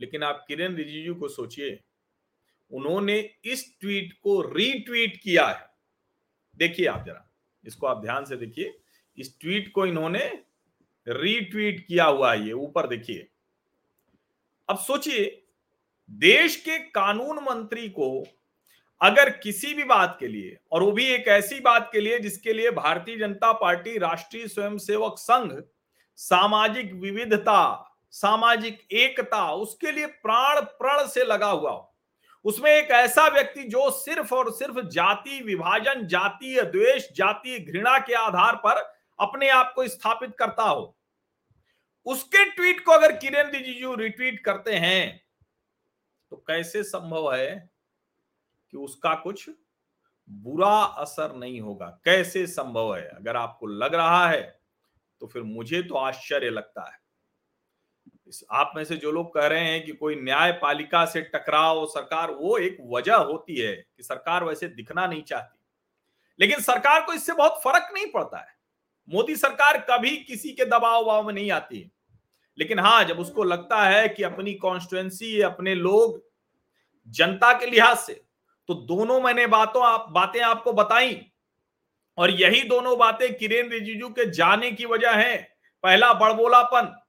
लेकिन 0.00 0.22
आप 0.22 0.44
किरण 0.48 0.74
रिजिजू 0.76 1.14
को 1.14 1.28
सोचिए, 1.28 1.78
उन्होंने 2.70 3.18
इस 3.44 3.64
ट्वीट 3.80 4.12
को 4.22 4.40
रीट्वीट 4.48 5.20
किया 5.22 5.46
है। 5.46 5.68
देखिए 6.56 6.86
आप 6.86 7.04
जरा, 7.06 7.28
इसको 7.64 7.86
आप 7.86 8.02
ध्यान 8.02 8.24
से 8.24 8.36
देखिए, 8.36 8.78
इस 9.18 9.38
ट्वीट 9.40 9.72
को 9.72 9.86
इन्होंने 9.86 10.26
रीट्वीट 11.06 11.86
किया 11.86 12.04
हुआ 12.04 12.32
है 12.32 12.46
ये, 12.46 12.52
ऊपर 12.52 12.86
देखिए। 12.86 13.26
अब 14.68 14.78
सोचिए, 14.78 15.24
देश 16.10 16.56
के 16.56 16.78
कानून 16.78 17.38
मंत्री 17.44 17.88
को 17.88 18.24
अगर 19.00 19.30
किसी 19.30 19.72
भी 19.74 19.84
बात 19.84 20.16
के 20.20 20.28
लिए, 20.28 20.56
और 20.72 20.82
वो 20.82 20.92
भी 20.92 21.04
एक 21.04 21.28
ऐसी 21.28 21.58
बात 21.60 21.88
के 21.92 22.00
लिए 22.00 22.18
जिसके 22.18 22.52
लिए 22.52 22.70
भारतीय 22.70 23.16
जनता 23.16 23.52
पार्टी 23.52 23.96
राष्ट्रीय 23.98 24.46
स्वयंसेवक 24.48 25.18
संघ 25.18 25.52
सामाजिक 26.18 26.92
विविधता 26.92 27.62
सामाजिक 28.12 28.80
एकता, 28.92 29.50
उसके 29.52 29.92
लिए 29.92 30.06
प्राण 30.06 30.60
प्रण 30.60 31.06
से 31.06 31.24
लगा 31.24 31.50
हुआ 31.50 31.70
हो। 31.70 31.92
उसमें 32.44 32.70
एक 32.70 32.90
ऐसा 32.90 33.26
व्यक्ति 33.28 33.62
जो 33.62 33.90
सिर्फ़ 33.90 34.34
और 34.34 34.50
सिर्फ़ 34.52 34.80
जाति 34.80 35.40
विभाजन, 35.42 36.06
जातीय 36.06 36.62
द्वेष, 36.62 37.08
जातीय 37.12 37.58
घृणा 37.58 37.98
के 37.98 38.14
आधार 38.14 38.56
पर 38.56 38.80
अपने 39.18 39.48
आप 39.48 39.72
को 39.76 39.86
स्थापित 39.88 40.34
करता 40.38 40.62
हो। 40.62 40.96
उसके 42.06 42.44
ट्वीट 42.50 42.84
को 42.84 42.92
अगर 42.92 43.12
किरण 43.12 43.50
रिजिजू 43.50 43.94
रिट्वीट 43.94 44.44
करते 44.44 44.74
हैं 44.74 45.20
तो 46.32 46.36
कैसे 46.36 46.82
संभव 46.82 47.32
है 47.34 47.70
कि 48.72 48.76
उसका 48.76 49.14
कुछ 49.14 49.48
बुरा 50.28 50.76
असर 50.76 51.34
नहीं 51.36 51.60
होगा? 51.60 51.86
कैसे 52.04 52.46
संभव 52.46 52.94
है? 52.96 53.08
अगर 53.08 53.36
आपको 53.36 53.66
लग 53.66 53.94
रहा 53.94 54.28
है 54.28 54.42
तो 55.20 55.26
फिर 55.26 55.42
मुझे 55.42 55.82
तो 55.82 55.94
आश्चर्य 55.94 56.50
लगता 56.50 56.90
है। 56.92 56.98
आप 58.52 58.72
में 58.76 58.84
से 58.84 58.96
जो 58.96 59.10
लोग 59.10 59.34
कह 59.34 59.46
रहे 59.46 59.64
हैं 59.64 59.84
कि 59.84 59.92
कोई 59.92 60.14
न्यायपालिका 60.14 61.04
से 61.04 61.20
टकराव, 61.20 61.86
सरकार, 61.86 62.30
वो 62.30 62.58
एक 62.58 62.78
वजह 62.80 63.14
होती 63.14 63.56
है 63.56 63.76
कि 63.76 64.02
सरकार 64.02 64.44
वैसे 64.44 64.68
दिखना 64.68 65.06
नहीं 65.06 65.22
चाहती। 65.22 65.60
लेकिन 66.40 66.60
सरकार 66.60 67.02
को 67.02 67.12
इससे 67.12 67.32
बहुत 67.32 67.60
फ़र्क 67.64 67.90
नहीं 67.94 68.06
पड़ता 68.06 68.38
है। 68.38 68.48
मोदी 69.08 69.36
सरकार 69.36 69.86
कभी 69.90 70.16
किसी 70.16 70.52
के 70.52 70.64
दबाव 70.64 71.04
वाव 71.04 71.26
में 71.26 71.34
नहीं 71.34 71.50
आती। 71.50 71.90
लेकिन 72.58 72.78
हाँ 72.78 73.04
जब 73.04 73.18
उसको 73.18 73.44
लगता 73.44 73.82
है 73.84 74.08
कि 74.08 74.22
अपनी 74.22 74.54
कॉन्स्टिट्युएंसी 74.54 75.40
अपने 75.40 75.74
लोग 75.74 76.24
जनता 77.08 77.52
के 77.52 77.66
लिहाज 77.66 77.96
से 77.96 78.22
तो 78.68 78.74
दोनों 78.74 79.20
मैंने 79.20 79.46
बातों 79.46 79.86
आप, 79.86 80.06
बातें 80.10 80.40
आपको 80.40 80.72
बताई। 80.72 81.26
और 82.18 82.30
यही 82.30 82.62
दोनों 82.62 82.98
बातें 82.98 83.34
किरेन 83.34 83.70
रिजिजू 83.70 84.08
के 84.08 84.30
जाने 84.30 84.72
की 84.72 84.86
वजह 84.86 85.10
है। 85.10 85.56
पहला 85.82 86.12
बड़बोलापन 86.12 87.05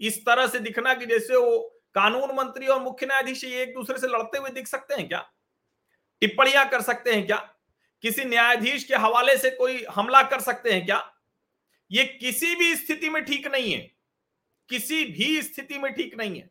इस 0.00 0.20
तरह 0.26 0.46
से 0.46 0.58
दिखना 0.58 0.94
कि 0.94 1.06
जैसे 1.06 1.36
वो 1.36 1.58
कानून 1.94 2.34
मंत्री 2.34 2.66
और 2.66 2.82
मुख्य 2.82 3.06
न्यायाधीश 3.06 3.44
एक 3.44 3.74
दूसरे 3.74 3.98
से 3.98 4.06
लड़ते 4.06 4.38
हुए 4.38 4.50
दिख 4.50 4.66
सकते 4.66 4.94
हैं 4.94 5.08
क्या? 5.08 5.32
टिप्पणियाँ 6.20 6.68
कर 6.68 6.82
सकते 6.82 7.12
हैं 7.12 7.26
क्या? 7.26 7.36
किसी 8.02 8.24
न्यायाधीश 8.24 8.84
के 8.84 8.94
हवाले 8.94 9.36
से 9.36 9.50
कोई 9.50 9.84
हमला 9.90 10.22
कर 10.22 10.40
सकते 10.40 10.72
हैं 10.72 10.84
क्या? 10.86 11.12
ये 11.90 12.04
किसी 12.04 12.54
भी 12.54 12.76
स्थिति 12.76 13.10
में 13.10 13.24
ठीक 13.24 13.46
नहीं 13.46 13.72
है। 13.72 13.78
किसी 14.68 15.04
भी 15.04 15.42
स्थिति 15.42 15.78
में 15.78 15.94
ठीक 15.94 16.14
नहीं 16.18 16.40
है। 16.40 16.50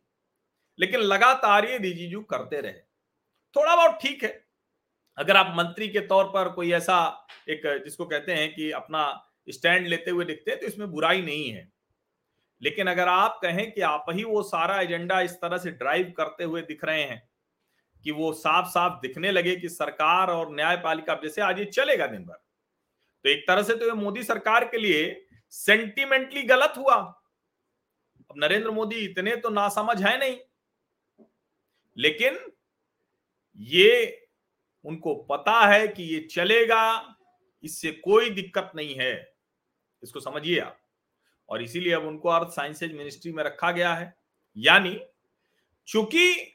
लेकिन 0.78 1.00
लगातार 1.00 1.64
ये 1.64 1.78
रिजिजू 1.78 2.20
करते 2.20 2.60
रहे। 2.60 2.72
थोड़ा 3.56 3.76
बहुत 3.76 3.98
ठीक 4.02 4.24
है। 4.24 4.46
अगर 5.18 5.36
आप 5.36 5.54
मंत्री 5.56 5.88
के 5.88 6.00
तौर 6.00 6.24
पर 6.24 6.48
कोई 6.48 6.72
ऐसा 6.72 7.26
एक 7.48 7.62
जिसको 7.84 8.06
कहते 8.06 8.32
हैं 8.32 8.54
कि 8.54 8.70
अपना 8.70 9.32
स्टैंड 9.48 9.86
लेते 9.86 10.10
हुए 10.10 10.24
दिखते 10.24 10.50
हैं 10.50 10.60
तो 10.60 10.66
इसमें 10.66 10.90
बुराई 10.90 11.22
नहीं 11.22 11.50
है। 11.50 11.75
लेकिन 12.62 12.86
अगर 12.86 13.08
आप 13.08 13.38
कहें 13.42 13.70
कि 13.72 13.80
आप 13.80 14.06
ही 14.10 14.24
वो 14.24 14.42
सारा 14.42 14.80
एजेंडा 14.80 15.20
इस 15.20 15.32
तरह 15.32 15.58
से 15.58 15.70
ड्राइव 15.72 16.12
करते 16.16 16.44
हुए 16.44 16.62
दिख 16.62 16.84
रहे 16.84 17.02
हैं 17.02 17.22
कि 18.04 18.10
वो 18.10 18.32
साफ़ 18.32 18.66
साफ़ 18.68 19.00
दिखने 19.02 19.30
लगे 19.30 19.54
कि 19.56 19.68
सरकार 19.68 20.30
और 20.30 20.54
न्यायपालिका 20.54 21.14
जैसे 21.22 21.42
आज 21.42 21.58
ये 21.58 21.64
चलेगा 21.64 22.06
दिन 22.06 22.24
भर 22.24 22.42
तो 23.24 23.30
एक 23.30 23.44
तरह 23.48 23.62
से 23.62 23.74
तो 23.74 23.86
ये 23.86 23.92
मोदी 23.92 24.22
सरकार 24.22 24.64
के 24.64 24.78
लिए 24.78 25.26
सेंटिमेंटली 25.50 26.42
गलत 26.42 26.74
हुआ। 26.76 26.94
अब 26.94 28.34
नरेंद्र 28.36 28.70
मोदी 28.70 28.96
इतने 29.00 29.36
तो 29.36 29.50
नासमझ 29.50 30.02
है 30.02 30.18
नहीं। 30.18 30.36
लेकिन 31.96 32.38
ये 33.58 34.22
उनको 34.84 35.14
पता 35.24 35.60
है 35.66 35.86
कि 35.88 36.02
ये 36.04 36.20
चलेगा, 36.30 37.16
इससे 37.64 37.90
कोई 37.92 38.30
दिक्कत 38.30 38.72
नहीं 38.76 38.94
है। 38.94 39.12
इसको 40.02 40.20
समझिए 40.20 40.58
आप। 40.60 40.78
और 41.48 41.62
इसीलिए 41.62 41.92
अब 41.92 42.06
उनको 42.06 42.28
अर्थ 42.28 42.48
साइंसेज 42.48 42.92
मिनिस्ट्री 42.92 43.32
में 43.32 43.44
रखा 43.44 43.70
गया 43.72 43.94
है। 43.94 44.14
यानी 44.56 45.00
चूँकि 45.88 46.52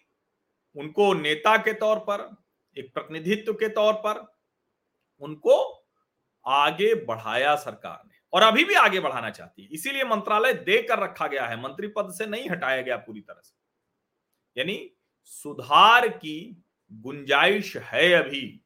उनको 0.75 1.13
नेता 1.13 1.57
के 1.57 1.74
तौर 1.74 2.00
पर, 2.00 2.36
एक 2.77 2.93
प्रतिनिधित्व 2.93 3.53
के 3.53 3.67
तौर 3.67 3.93
पर 3.93 4.25
उनको 5.21 5.86
आगे 6.45 6.93
बढ़ाया 6.95 7.55
सरकार 7.55 8.01
ने 8.07 8.19
और 8.33 8.41
अभी 8.41 8.63
भी 8.63 8.74
आगे 8.74 9.00
बढ़ाना 9.00 9.29
चाहती 9.29 9.63
है। 9.63 9.69
इसीलिए 9.71 10.03
मंत्रालय 10.03 10.53
देकर 10.53 11.00
रखा 11.00 11.27
गया 11.27 11.45
है, 11.45 11.62
मंत्री 11.62 11.88
पद 11.88 12.12
से 12.12 12.25
नहीं 12.25 12.50
हटाया 12.50 12.81
गया 12.81 12.98
पूरी 12.98 13.21
तरह 13.21 13.41
से। 13.43 13.55
यानी 14.60 14.91
सुधार 15.24 16.07
की 16.07 16.63
गुंजाइश 16.91 17.77
है 17.77 18.12
अभी। 18.13 18.62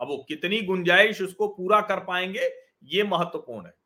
अब 0.00 0.08
वो 0.08 0.24
कितनी 0.28 0.60
गुंजाइश 0.60 1.22
उसको 1.22 1.48
पूरा 1.48 1.80
कर 1.80 2.04
पाएँगे, 2.04 2.50
ये 2.84 3.02
महत्वपूर्ण 3.02 3.66
है। 3.66 3.83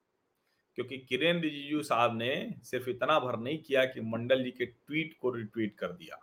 क्योंकि 0.79 0.99
किरेन 0.99 1.41
रिजिजू 1.41 1.83
साहब 1.83 2.17
ने 2.17 2.55
सिर्फ़ 2.65 2.91
इतना 2.91 3.21
भर 3.21 3.39
नहीं 3.39 3.59
किया 3.59 3.85
कि 3.85 4.01
मंडल 4.01 4.45
जी 4.45 4.51
के 4.51 4.67
ट्वीट 4.67 5.17
को 5.21 5.31
रिट्वीट 5.31 5.77
कर 5.77 5.89
दिया। 5.89 6.19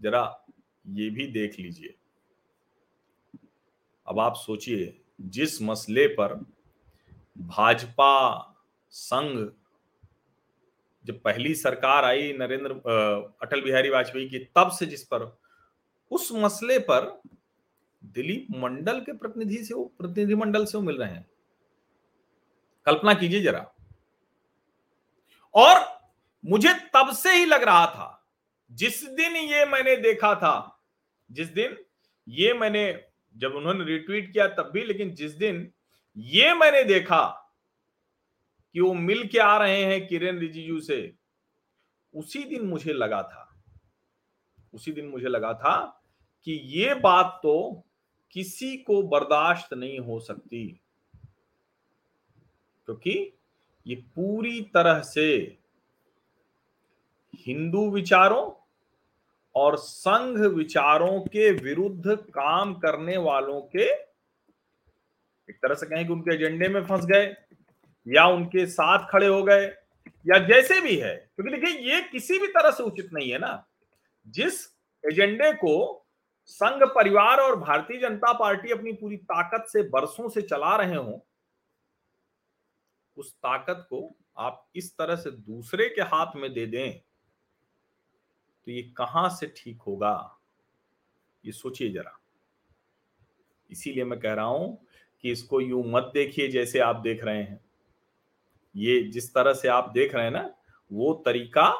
जरा 0.00 0.44
ये 0.86 1.10
भी 1.10 1.26
देख 1.26 1.58
लीजिए। 1.58 1.94
अब 4.06 4.18
आप 4.18 4.34
सोचिए, 4.36 5.00
जिस 5.20 5.62
मसले 5.62 6.06
पर 6.06 6.34
भाजपा 7.38 8.40
संघ, 8.90 9.50
जब 11.04 11.20
पहली 11.20 11.54
सरकार 11.54 12.04
आई 12.04 12.32
नरेंद्र 12.32 12.70
अटल 13.42 13.62
बिहारी 13.62 13.88
वाजपेयी 13.88 14.28
की, 14.28 14.38
तब 14.38 14.70
से 14.70 14.86
जिस 14.86 15.04
पर, 15.04 15.38
उस 16.10 16.28
मसले 16.32 16.78
पर 16.78 17.20
दिलीप 18.04 18.46
मंडल 18.50 19.00
के 19.00 19.12
प्रतिनिधि 19.12 19.64
से 19.64 19.74
वो 19.74 19.84
प्रतिनिधि 19.98 20.34
मंडल 20.34 20.64
से 20.64 20.78
वो 20.78 20.84
मिल 20.84 20.96
रहे 20.96 21.10
हैं। 21.10 21.30
कल्पना 22.86 23.14
कीजिए 23.14 23.42
जरा। 23.42 23.66
और 25.54 25.78
मुझे 26.44 26.72
तब 26.94 27.12
से 27.14 27.32
ही 27.32 27.44
लग 27.44 27.62
रहा 27.62 27.86
था, 27.86 28.26
जिस 28.70 29.02
दिन 29.04 29.36
ये 29.36 29.64
मैंने 29.66 29.96
देखा 29.96 30.34
था, 30.34 30.82
जिस 31.30 31.48
दिन 31.48 31.76
ये 32.28 32.52
मैंने 32.54 33.04
जब 33.36 33.54
उन्होंने 33.54 33.84
रिट्वीट 33.84 34.32
किया 34.32 34.46
तब 34.48 34.70
भी, 34.74 34.84
लेकिन 34.84 35.14
जिस 35.14 35.32
दिन 35.32 35.70
ये 36.16 36.54
मैंने 36.54 36.82
देखा 36.84 37.22
कि 38.74 38.80
वो 38.80 38.92
मिल 38.94 39.26
के 39.28 39.38
आ 39.38 39.56
रहे 39.58 39.84
हैं 39.84 40.06
किरेन 40.06 40.38
रिजिजू 40.38 40.80
से, 40.80 41.14
उसी 42.14 42.44
दिन 42.44 42.66
मुझे 42.66 42.92
लगा 42.92 43.22
था, 43.22 43.46
उसी 44.72 44.92
दिन 44.92 45.06
मुझे 45.06 45.28
लगा 45.28 45.52
था 45.54 45.76
कि 46.46 46.52
ये 46.52 46.94
बात 46.94 47.40
तो 47.42 47.84
किसी 48.32 48.76
को 48.76 49.02
बर्दाश्त 49.02 49.74
नहीं 49.74 49.98
हो 49.98 50.18
सकती। 50.20 50.80
क्योंकि 52.90 53.38
ये 53.86 53.94
पूरी 53.94 54.60
तरह 54.60 55.00
से 55.00 55.58
हिंदू 57.34 57.90
विचारों 57.90 58.52
और 59.54 59.76
संघ 59.76 60.38
विचारों 60.38 61.20
के 61.20 61.50
विरुद्ध 61.50 62.16
काम 62.16 62.74
करने 62.74 63.16
वालों 63.16 63.60
के 63.60 63.84
एक 65.50 65.56
तरह 65.56 65.74
से 65.74 65.86
कहें 65.86 66.06
कि 66.06 66.12
उनके 66.12 66.34
एजेंडे 66.34 66.68
में 66.68 66.84
फंस 66.84 67.04
गए, 67.04 67.36
या 68.08 68.26
उनके 68.26 68.66
साथ 68.66 69.06
खड़े 69.10 69.26
हो 69.26 69.42
गए, 69.42 69.66
या 70.06 70.38
जैसे 70.38 70.80
भी 70.80 70.96
है। 70.96 71.16
क्योंकि 71.16 71.56
देखिए, 71.56 71.92
ये 71.92 72.00
किसी 72.02 72.38
भी 72.38 72.46
तरह 72.46 72.70
से 72.70 72.82
उचित 72.82 73.08
नहीं 73.12 73.30
है 73.30 73.38
ना। 73.38 73.66
जिस 74.28 74.66
एजेंडे 75.12 75.52
को 75.52 76.06
संघ 76.44 76.82
परिवार 76.82 77.40
और 77.40 77.56
भारतीय 77.56 78.00
जनता 78.00 78.32
पार्टी 78.32 78.70
अपनी 78.70 78.92
पूरी 78.92 79.16
ताकत 79.16 79.68
से, 79.68 79.82
बरसों 79.82 80.28
से 80.28 80.42
चला 80.42 80.76
रहे 80.76 80.96
हो 80.96 81.26
उस 83.20 83.32
ताकत 83.34 83.86
को 83.90 84.08
आप 84.38 84.66
इस 84.76 84.96
तरह 84.98 85.16
से 85.16 85.30
दूसरे 85.30 85.88
के 85.88 86.02
हाथ 86.08 86.36
में 86.36 86.52
दे 86.52 86.66
दें 86.66 86.92
तो 88.66 88.70
ये 88.72 88.82
कहाँ 88.96 89.28
से 89.30 89.46
ठीक 89.56 89.82
होगा? 89.82 90.38
ये 91.44 91.52
सोचिए 91.52 91.90
जरा। 91.90 92.16
इसीलिए 93.70 94.04
मैं 94.04 94.18
कह 94.20 94.32
रहा 94.32 94.44
हूँ 94.44 94.86
कि 95.24 95.30
इसको 95.32 95.60
यूँ 95.60 95.82
मत 95.86 96.10
देखिए 96.14 96.48
जैसे 96.48 96.78
आप 96.78 96.96
देख 96.96 97.24
रहे 97.24 97.42
हैं। 97.42 97.60
ये 98.74 99.00
जिस 99.04 99.32
तरह 99.34 99.52
से 99.52 99.68
आप 99.68 99.90
देख 99.94 100.14
रहे 100.14 100.24
हैं 100.24 100.32
ना 100.32 100.48
वो 100.90 101.12
तरीका 101.26 101.72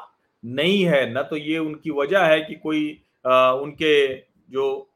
नहीं 0.43 0.83
है। 0.85 1.13
न 1.13 1.23
तो 1.23 1.37
ये 1.37 1.57
उनकी 1.57 1.91
वजह 1.91 2.25
है 2.25 2.41
कि 2.41 2.55
कोई 2.55 3.01
आ, 3.25 3.51
उनके 3.51 4.15
जो 4.51 4.87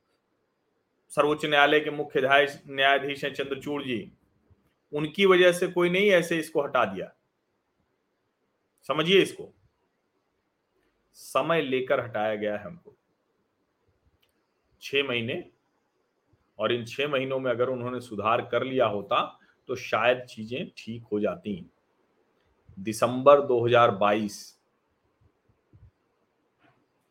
सर्वोच्च 1.11 1.45
न्यायालय 1.45 1.79
के 1.79 1.91
मुख्य 1.91 2.21
न्यायाधीश 2.67 3.23
हैं 3.23 3.33
चंद्रचूड़ 3.33 3.81
जी 3.83 3.97
उनकी 4.95 5.25
वजह 5.25 5.51
से 5.51 5.67
कोई 5.67 5.89
नहीं, 5.89 6.09
ऐसे 6.09 6.37
इसको 6.39 6.63
हटा 6.63 6.85
दिया। 6.85 7.11
समझिए 8.89 9.21
इसको। 9.21 9.51
समय 11.13 11.61
लेकर 11.61 11.99
हटाया 11.99 12.35
गया 12.35 12.57
है 12.57 12.63
हमको। 12.63 12.95
छह 14.81 15.03
महीने 15.03 15.43
और 16.59 16.71
इन 16.71 16.85
छह 16.85 17.07
महीनों 17.07 17.39
में 17.39 17.51
अगर 17.51 17.69
उन्होंने 17.69 17.99
सुधार 17.99 18.41
कर 18.41 18.63
लिया 18.63 18.85
होता 18.85 19.21
तो 19.69 19.75
शायद 19.75 20.19
चीज़ें 20.21 20.69
ठीक 20.77 21.03
हो 21.11 21.19
जाती। 21.19 21.53
दिसंबर 22.77 23.41
2022 23.41 24.37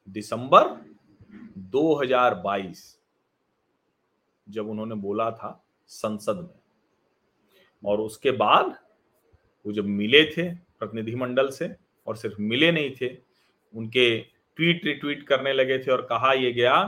दिसंबर 0.09 0.69
2022 1.71 2.83
जब 4.47 4.69
उन्होंने 4.69 4.95
बोला 4.95 5.31
था 5.31 5.61
संसद 5.91 6.39
में। 6.41 6.64
और 7.85 8.01
उसके 8.01 8.31
बाद 8.31 8.77
वो 9.67 9.73
जब 9.73 9.85
मिले 9.85 10.25
थे 10.27 10.55
प्रतिनिधिमंडल 10.55 11.49
से 11.51 11.75
और 12.07 12.17
सिर्फ़ 12.17 12.41
मिले 12.41 12.73
नहीं 12.73 12.91
थे, 12.91 13.17
उनके 13.75 14.21
ट्वीट 14.57 14.85
रिट्वीट 14.85 15.27
करने 15.27 15.53
लगे 15.53 15.79
थे 15.79 15.91
और 15.91 16.03
कहा 16.03 16.33
यह 16.33 16.53
गया 16.53 16.83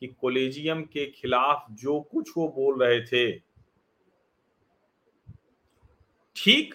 कि 0.00 0.06
कोलेजियम 0.06 0.82
के 0.82 1.06
खिलाफ 1.10 1.66
जो 1.70 2.00
कुछ 2.00 2.30
वो 2.36 2.48
बोल 2.48 2.82
रहे 2.82 3.00
थे, 3.00 3.38
ठीक 6.36 6.74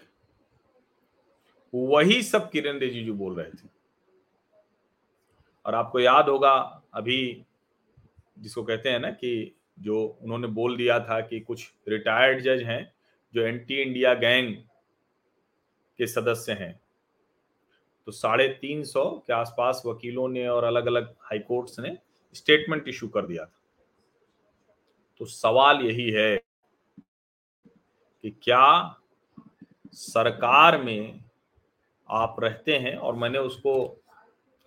वही 1.73 2.21
सब 2.23 2.49
किरण 2.49 2.79
रिजिजू 2.79 3.13
बोल 3.13 3.35
रहे 3.35 3.49
थे। 3.49 3.67
और 5.65 5.75
आपको 5.75 5.99
याद 5.99 6.29
होगा 6.29 6.51
अभी 6.93 7.45
जिसको 8.39 8.63
कहते 8.63 8.89
हैं 8.89 8.99
ना 8.99 9.09
कि 9.11 9.55
जो 9.79 10.05
उन्होंने 10.21 10.47
बोल 10.47 10.77
दिया 10.77 10.99
था 10.99 11.19
कि 11.21 11.39
कुछ 11.39 11.71
रिटायर्ड 11.87 12.41
जज 12.41 12.63
हैं 12.63 12.94
जो 13.35 13.41
एंटी 13.41 13.81
इंडिया 13.81 14.13
गैंग 14.13 14.55
के 15.99 16.07
सदस्य 16.07 16.53
हैं 16.53 16.79
तो 18.07 18.11
साढ़े 18.11 18.47
तीन 18.47 18.83
सौ 18.83 19.23
के 19.27 19.33
आसपास 19.33 19.81
वकीलों 19.85 20.27
ने 20.29 20.47
और 20.47 20.63
अलग 20.63 20.85
अलग 20.85 21.13
हाईकोर्ट्स 21.19 21.79
ने 21.79 21.97
स्टेटमेंट 22.33 22.87
इशू 22.87 23.07
कर 23.07 23.25
दिया 23.25 23.45
था। 23.45 23.61
तो 25.17 25.25
सवाल 25.25 25.81
यही 25.81 26.09
है 26.11 26.37
कि 28.23 28.29
क्या 28.43 28.95
सरकार 29.91 30.81
में 30.83 31.23
आप 32.09 32.35
रहते 32.39 32.77
हैं? 32.77 32.95
और 32.95 33.15
मैंने 33.15 33.39
उसको 33.39 34.03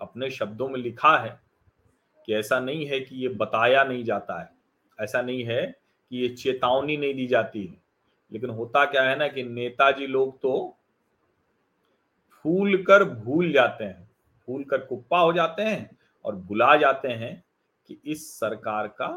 अपने 0.01 0.31
शब्दों 0.31 0.69
में 0.69 0.81
लिखा 0.81 1.19
है 1.19 1.41
कि 2.27 2.35
ऐसा 2.35 2.61
नहीं 2.61 2.87
है 2.87 3.01
कि 3.01 3.17
ये 3.17 3.29
बताया 3.29 3.85
नहीं 3.85 4.05
जाता 4.05 4.41
है। 4.41 4.51
ऐसा 5.01 5.23
नहीं 5.23 5.45
है 5.45 5.67
कि 6.11 6.17
ये 6.17 6.29
चेतावनी 6.29 6.97
नहीं 6.97 7.15
दी 7.15 7.27
जाती 7.27 7.67
है। 7.67 7.88
लेकिन 8.33 8.51
होता 8.51 8.85
क्या 8.85 9.03
है 9.03 9.17
ना 9.19 9.29
कि 9.29 9.43
नेताजी 9.43 10.07
लोग 10.07 10.41
तो 10.41 10.77
फूल 12.45 12.83
कर 12.83 13.05
भूल 13.05 13.53
जाते 13.53 13.85
हैं 13.85 14.11
फूल 14.49 14.65
कर 14.65 14.79
कुप्पा 14.79 15.19
हो 15.19 15.33
जाते 15.33 15.63
हैं 15.63 15.99
और 16.25 16.37
भुला 16.37 16.77
जाते 16.77 17.09
हैं 17.09 17.45
कि 17.89 18.01
इस 18.05 18.31
सरकार 18.41 18.87
का 18.89 19.09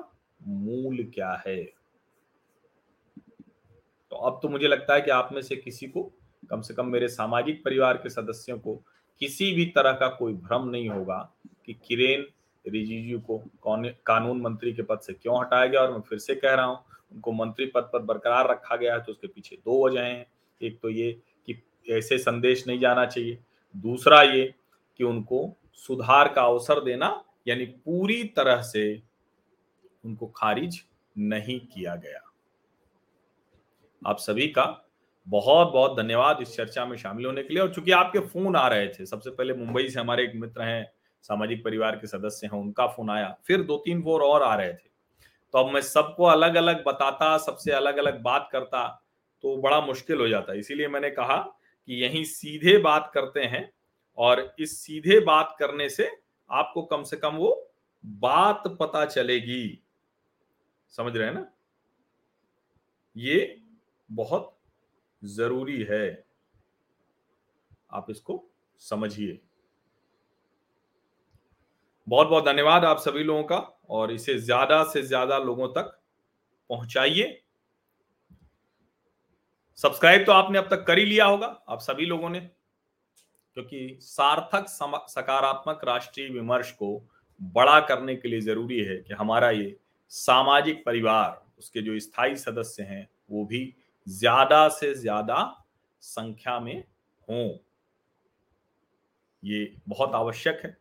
मूल 0.41 1.03
क्या 1.13 1.31
है। 1.47 1.63
तो 4.11 4.15
अब 4.15 4.39
तो 4.43 4.49
मुझे 4.49 4.67
लगता 4.67 4.93
है 4.93 5.01
कि 5.01 5.11
आप 5.11 5.29
में 5.33 5.41
से 5.41 5.55
किसी 5.55 5.87
को, 5.87 6.11
कम 6.49 6.61
से 6.61 6.73
कम 6.73 6.87
मेरे 6.87 7.07
सामाजिक 7.07 7.63
परिवार 7.63 7.97
के 7.97 8.09
सदस्यों 8.09 8.57
को, 8.59 8.75
किसी 9.21 9.51
भी 9.51 9.65
तरह 9.65 9.91
का 9.91 10.07
कोई 10.07 10.33
भ्रम 10.33 10.67
नहीं 10.69 10.89
होगा 10.89 11.17
कि 11.65 11.73
किरेन 11.85 12.25
रिजिजू 12.65 13.19
को 13.19 13.37
कानून 14.07 14.41
मंत्री 14.41 14.73
के 14.73 14.81
पद 14.81 14.99
से 14.99 15.13
क्यों 15.13 15.39
हटाया 15.41 15.65
गया 15.65 15.81
और 15.81 15.91
मैं 15.91 16.01
फिर 16.01 16.19
से 16.19 16.35
कह 16.35 16.53
रहा 16.53 16.65
हूँ 16.65 16.83
उनको 17.11 17.31
मंत्री 17.31 17.65
पद 17.65 17.89
पर 17.93 17.99
बरकरार 17.99 18.49
रखा 18.49 18.75
गया 18.75 18.93
है 18.93 19.01
तो 19.03 19.11
उसके 19.11 19.27
पीछे 19.27 19.55
दो 19.55 19.85
वजह 19.87 20.01
हैं। 20.01 20.25
एक 20.61 20.79
तो 20.81 20.89
ये 20.89 21.11
कि 21.47 21.61
ऐसे 21.89 22.17
संदेश 22.17 22.67
नहीं 22.67 22.79
जाना 22.79 23.05
चाहिए। 23.05 23.37
दूसरा 23.75 24.21
ये 24.21 24.53
कि 24.99 25.03
उनको 25.03 25.49
सुधार 25.73 26.27
का 26.27 26.41
अवसर 26.41 26.83
देना, 26.83 27.23
यानी 27.47 27.65
पूरी 27.65 28.23
तरह 28.35 28.61
से 28.61 29.01
उनको 30.05 30.27
खारिज 30.27 30.81
नहीं 31.15 31.59
किया 31.59 31.95
गया। 31.95 32.21
आप 34.01 34.17
सभी 34.17 34.47
का 34.47 34.65
बहुत 35.27 35.71
बहुत 35.73 35.97
धन्यवाद 35.97 36.37
इस 36.41 36.55
चर्चा 36.55 36.85
में 36.85 36.95
शामिल 36.97 37.25
होने 37.25 37.43
के 37.43 37.53
लिए। 37.53 37.63
और 37.63 37.73
चूँकि 37.73 37.91
आपके 37.91 38.19
फ़ोन 38.19 38.55
आ 38.55 38.67
रहे 38.67 38.87
थे, 38.87 39.05
सबसे 39.05 39.29
पहले 39.29 39.53
मुंबई 39.53 39.87
से 39.89 39.99
हमारे 39.99 40.23
एक 40.23 40.35
मित्र 40.35 40.61
हैं, 40.61 40.91
सामाजिक 41.23 41.63
परिवार 41.63 41.95
के 41.95 42.07
सदस्य 42.07 42.47
हैं, 42.47 42.59
उनका 42.59 42.87
फ़ोन 42.87 43.09
आया। 43.09 43.35
फिर 43.47 43.61
दो 43.61 43.77
तीन 43.77 44.01
फोर 44.03 44.21
और 44.21 44.43
आ 44.43 44.55
रहे 44.55 44.73
थे। 44.73 44.89
तो 45.53 45.59
अब 45.59 45.73
मैं 45.73 45.81
सबको 45.81 46.23
अलग 46.23 46.55
अलग 46.55 46.83
बताता, 46.85 47.37
सबसे 47.37 47.71
अलग 47.71 47.97
अलग 47.97 48.21
बात 48.21 48.49
करता 48.51 48.87
तो 49.43 49.57
बड़ा 49.57 49.81
मुश्किल 49.81 50.19
हो 50.19 50.27
जाता। 50.27 50.53
है 50.53 50.59
इसीलिए 50.59 50.87
मैंने 50.87 51.09
कहा 51.09 51.37
कि 51.87 52.03
यही 52.03 52.25
सीधे 52.25 52.77
बात 52.77 53.11
करते 53.13 53.39
हैं 53.39 53.73
और 54.17 54.55
इस 54.59 54.77
सीधे 54.79 55.19
बात 55.19 55.55
करने 55.59 55.89
से 55.89 56.09
आपको 56.49 56.81
कम 56.81 57.03
से 57.03 57.17
कम 57.17 57.35
वो 57.35 57.71
बात 58.05 58.63
पता 58.79 59.05
चलेगी। 59.05 59.83
समझ 60.89 61.17
रहे 61.17 61.27
हैं 61.27 61.33
ना? 61.33 61.51
ये 63.17 63.61
बहुत 64.11 64.57
ज़रूरी 65.23 65.83
है। 65.83 66.25
आप 67.91 68.07
इसको 68.09 68.51
समझिए। 68.79 69.39
बहुत 72.11 72.27
बहुत 72.27 72.45
धन्यवाद 72.45 72.85
आप 72.85 72.97
सभी 72.99 73.23
लोगों 73.23 73.43
का 73.43 73.57
और 73.89 74.11
इसे 74.11 74.37
ज़्यादा 74.39 74.83
से 74.83 75.01
ज़्यादा 75.03 75.37
लोगों 75.39 75.67
तक 75.69 75.91
पहुंचाइए। 76.69 77.41
सब्सक्राइब 79.77 80.25
तो 80.25 80.31
आपने 80.31 80.57
अब 80.57 80.67
तक 80.69 80.83
कर 80.87 80.97
ही 80.97 81.05
लिया 81.05 81.25
होगा, 81.25 81.47
आप 81.69 81.79
सभी 81.79 82.05
लोगों 82.05 82.29
ने, 82.29 82.39
क्योंकि 82.39 83.97
सार्थक 84.01 84.65
सकारात्मक 85.09 85.81
राष्ट्रीय 85.85 86.29
विमर्श 86.29 86.71
को 86.73 86.91
बड़ा 87.55 87.79
करने 87.81 88.15
के 88.15 88.27
लिए 88.27 88.41
ज़रूरी 88.41 88.79
है 88.79 88.97
कि 88.97 89.13
हमारा 89.13 89.49
ये 89.51 89.75
सामाजिक 90.11 90.83
परिवार, 90.85 91.41
उसके 91.59 91.81
जो 91.81 91.97
स्थायी 91.99 92.35
सदस्य 92.37 92.83
हैं, 92.83 93.07
वो 93.29 93.45
भी 93.45 93.73
ज़्यादा 94.07 94.67
से 94.69 94.93
ज़्यादा 94.95 95.65
संख्या 96.03 96.59
में 96.59 96.77
हों। 97.27 97.49
ये 99.43 99.75
बहुत 99.87 100.15
आवश्यक 100.15 100.61
है। 100.65 100.77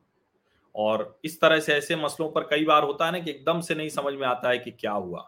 और 0.75 1.21
इस 1.25 1.41
तरह 1.41 1.61
से 1.61 1.75
ऐसे 1.75 1.97
मसलों 1.97 2.31
पर 2.31 2.43
कई 2.43 2.65
बार 2.65 2.83
होता 2.83 3.07
है 3.07 3.13
ना 3.13 3.19
कि 3.19 3.31
एकदम 3.31 3.61
से 3.61 3.75
नहीं 3.75 3.89
समझ 3.89 4.15
में 4.15 4.27
आता 4.27 4.49
है 4.49 4.59
कि 4.59 4.71
क्या 4.71 4.93
हुआ। 4.93 5.21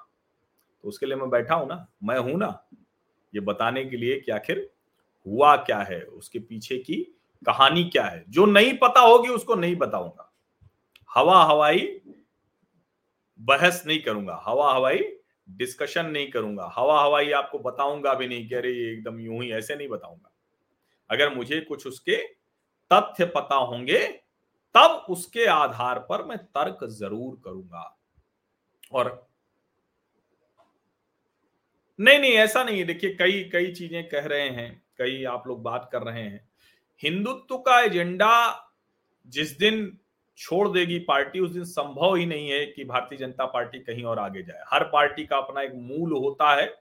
तो 0.85 0.89
उसके 0.89 1.07
लिए 1.07 1.17
मैं 1.17 1.31
बैठा 1.31 1.55
हूँ 1.55 1.69
ना, 1.69 1.87
मैं 2.05 2.19
हूँ 2.19 2.39
ना, 2.39 2.67
ये 3.35 3.41
बताने 3.41 3.85
के 3.85 3.97
लिए 3.97 4.21
कि 4.21 4.33
आखिर 4.33 4.69
हुआ 5.27 5.57
क्या 5.57 5.79
है, 5.79 6.01
उसके 6.03 6.39
पीछे 6.39 6.79
की 6.79 6.97
कहानी 7.47 7.85
क्या 7.85 8.05
है, 8.05 8.25
जो 8.29 8.47
नहीं 8.47 8.77
पता 8.79 9.01
होगी 9.01 9.29
उसको 9.29 9.55
नहीं 9.55 9.77
बताऊँगा। 9.77 10.33
हवा 11.15 11.43
हवाई 11.45 12.01
बहस 13.41 13.83
नहीं 13.87 14.03
करूँगा, 14.03 14.43
हवा 14.45 14.73
हवाई 14.75 15.01
डिस्कशन 15.49 16.07
नहीं 16.07 16.31
करूँगा, 16.31 16.73
हवा 16.77 17.03
हवाई 17.05 17.31
आपको 17.31 17.59
बताऊँगा 17.59 18.15
भी 18.15 18.27
नहीं 18.27 18.49
कह 18.49 18.61
रही 18.61 18.85
एकदम 18.93 19.21
यूँ 19.21 19.43
ही, 19.43 19.53
ऐसे 19.53 19.77
नहीं 19.77 19.89
बताऊँगा। 19.89 20.33
अगर 21.11 21.35
मुझे 21.35 21.61
कुछ 21.61 21.87
उसके 21.87 22.17
तथ्य 22.91 23.25
पता 23.27 23.55
होंगे 23.55 24.22
तब 24.75 25.07
उसके 25.11 25.47
आधार 25.47 25.99
पर 25.99 26.25
मैं 26.25 26.39
तर्क 26.39 26.85
ज़रूर 26.91 27.41
करूँगा। 27.45 27.99
और 28.93 29.29
नहीं 31.99 32.19
नहीं, 32.19 32.33
ऐसा 32.33 32.63
नहीं 32.65 32.79
है। 32.79 32.85
देखिए, 32.85 33.15
कई 33.15 33.43
कई 33.53 33.73
चीज़ें 33.73 34.09
कह 34.09 34.27
रहे 34.27 34.49
हैं, 34.49 34.83
कई 34.99 35.25
आप 35.25 35.47
लोग 35.47 35.63
बात 35.63 35.89
कर 35.93 36.03
रहे 36.03 36.23
हैं। 36.23 36.49
हिंदुत्व 37.03 37.57
का 37.59 37.81
एजेंडा 37.81 38.69
जिस 39.27 39.59
दिन 39.59 39.99
छोड़ 40.39 40.69
देगी 40.69 40.99
पार्टी, 40.99 41.41
उस 41.41 41.51
दिन 41.51 41.65
संभव 41.65 42.15
ही 42.15 42.27
नहीं 42.27 42.49
है 42.51 42.65
कि 42.67 42.85
भारतीय 42.85 43.19
जनता 43.19 43.47
पार्टी 43.47 43.79
कहीं 43.79 44.05
और 44.05 44.19
आगे 44.19 44.43
जाए। 44.43 44.65
हर 44.69 44.85
पार्टी 44.85 45.25
का 45.27 45.37
अपना 45.37 45.63
एक 45.63 45.73
मूल 45.75 46.13
होता 46.13 46.55
है। 46.55 46.75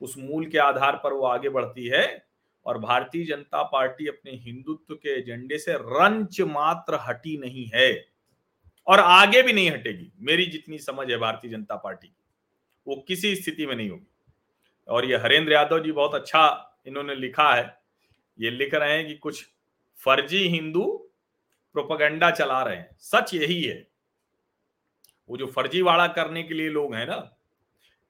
उस 0.00 0.14
मूल 0.18 0.46
के 0.46 0.58
आधार 0.58 1.00
पर 1.04 1.12
वो 1.12 1.26
आगे 1.26 1.48
बढ़ती 1.48 1.86
है। 1.86 2.29
और 2.70 2.78
भारतीय 2.78 3.24
जनता 3.26 3.62
पार्टी 3.62 4.06
अपने 4.06 4.32
हिंदुत्व 4.32 4.94
के 4.94 5.18
एजेंडे 5.18 5.58
से 5.58 5.72
रंच 5.72 6.40
मात्र 6.40 6.98
हटी 7.00 7.36
नहीं 7.38 7.64
है 7.74 7.88
और 8.86 9.00
आगे 9.00 9.42
भी 9.42 9.52
नहीं 9.52 9.70
हटेगी। 9.70 10.10
मेरी 10.20 10.46
जितनी 10.46 10.78
समझ 10.78 11.10
है 11.10 11.16
भारतीय 11.16 11.50
जनता 11.50 11.76
पार्टी 11.76 12.06
की, 12.06 12.14
वो 12.86 13.04
किसी 13.08 13.34
स्थिति 13.36 13.66
में 13.66 13.74
नहीं 13.76 13.90
होगी। 13.90 14.06
और 14.88 15.04
ये 15.04 15.16
हरेंद्र 15.16 15.52
यादव 15.52 15.82
जी 15.84 15.92
बहुत 15.92 16.14
अच्छा 16.14 16.46
इन्होंने 16.86 17.14
लिखा 17.14 17.52
है। 17.54 17.82
ये 18.38 18.50
लिख 18.50 18.74
रहे 18.74 18.96
हैं 18.96 19.06
कि 19.06 19.14
कुछ 19.14 19.44
फर्जी 19.98 20.46
हिंदू 20.48 20.86
प्रोपगेंडा 21.74 22.30
चला 22.30 22.62
रहे 22.62 22.76
हैं। 22.76 22.96
सच 23.00 23.34
यही 23.34 23.62
है। 23.62 23.86
वो 25.28 25.36
जो 25.36 25.46
फर्जीवाड़ा 25.46 26.06
करने 26.06 26.42
के 26.42 26.54
लिए 26.54 26.68
लोग 26.68 26.94
हैं 26.94 27.06
ना, 27.06 27.36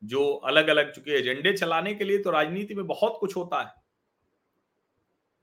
जो 0.03 0.33
अलग 0.35 0.69
अलग 0.69 0.93
चुके 0.93 1.19
एजेंडे 1.19 1.53
चलाने 1.53 1.95
के 1.95 2.05
लिए 2.05 2.19
तो 2.19 2.31
राजनीति 2.31 2.75
में 2.75 2.87
बहुत 2.87 3.17
कुछ 3.21 3.37
होता 3.37 3.61
है। 3.61 3.80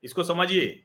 इसको 0.04 0.24
समझिए। 0.24 0.84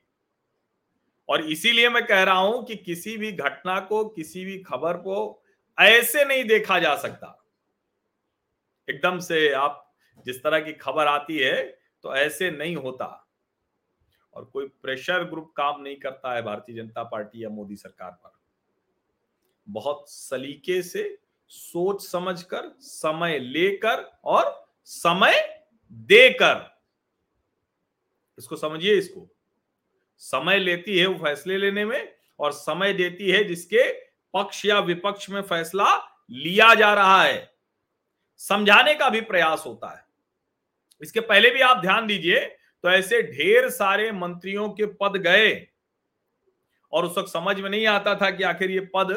और 1.29 1.44
इसीलिए 1.44 1.88
मैं 1.88 2.05
कह 2.07 2.22
रहा 2.22 2.38
हूँ 2.38 2.64
कि 2.64 2.77
किसी 2.77 3.16
भी 3.16 3.33
घटना 3.33 3.79
को, 3.81 4.05
किसी 4.05 4.44
भी 4.44 4.59
खबर 4.59 4.96
को 4.96 5.42
ऐसे 5.79 6.25
नहीं 6.25 6.44
देखा 6.44 6.79
जा 6.79 6.94
सकता। 6.96 7.38
एकदम 8.88 9.18
से 9.18 9.53
आप 9.53 9.94
जिस 10.27 10.42
तरह 10.42 10.61
की 10.61 10.72
खबर 10.72 11.07
आती 11.07 11.38
है 11.38 11.62
तो 12.05 12.14
ऐसे 12.16 12.51
नहीं 12.51 12.77
होता। 12.77 13.18
और 14.35 14.44
कोई 14.44 14.66
प्रेशर 14.83 15.25
ग्रुप 15.25 15.53
काम 15.57 15.81
नहीं 15.83 15.96
करता 15.96 16.35
है 16.35 16.42
भारतीय 16.42 16.77
जनता 16.77 17.03
पार्टी 17.03 17.44
या 17.44 17.48
मोदी 17.48 17.77
सरकार 17.77 18.11
पर। 18.11 18.33
बहुत 19.66 20.05
सलीके 20.09 20.83
से 20.83 21.18
सोच 21.48 22.03
समझकर, 22.03 22.72
समय 22.81 23.38
लेकर 23.38 24.05
और 24.25 24.66
समय 24.85 25.64
देकर 25.92 26.71
इसको 28.42 28.57
समझिए 28.57 28.94
इसको। 28.94 29.28
समय 30.22 30.59
लेती 30.59 30.98
है 30.98 31.07
वो 31.07 31.14
फैसले 31.18 31.57
लेने 31.59 31.85
में 31.85 32.12
और 32.40 32.52
समय 32.52 32.92
देती 32.92 33.31
है 33.31 33.42
जिसके 33.44 33.90
पक्ष 34.35 34.64
या 34.64 34.78
विपक्ष 34.81 35.28
में 35.31 35.40
फैसला 35.42 35.88
लिया 36.31 36.74
जा 36.74 36.92
रहा 36.94 37.22
है। 37.22 37.50
समझाने 38.40 38.94
का 38.94 39.09
भी 39.09 39.20
प्रयास 39.20 39.62
होता 39.66 39.90
है। 39.90 40.05
इसके 41.02 41.20
पहले 41.22 41.50
भी 41.50 41.61
आप 41.61 41.81
ध्यान 41.83 42.07
दीजिए 42.07 42.40
तो 42.85 42.90
ऐसे 42.90 43.22
ढेर 43.22 43.68
सारे 43.70 44.11
मंत्रियों 44.12 44.68
के 44.70 44.87
पद 45.00 45.16
गए 45.16 45.50
और 46.92 47.05
उस 47.05 47.18
वक्त 47.18 47.28
समझ 47.28 47.59
में 47.61 47.68
नहीं 47.70 47.87
आता 47.87 48.14
था 48.14 48.31
कि 48.31 48.42
आखिर 48.44 48.70
ये 48.70 48.81
पद 48.94 49.12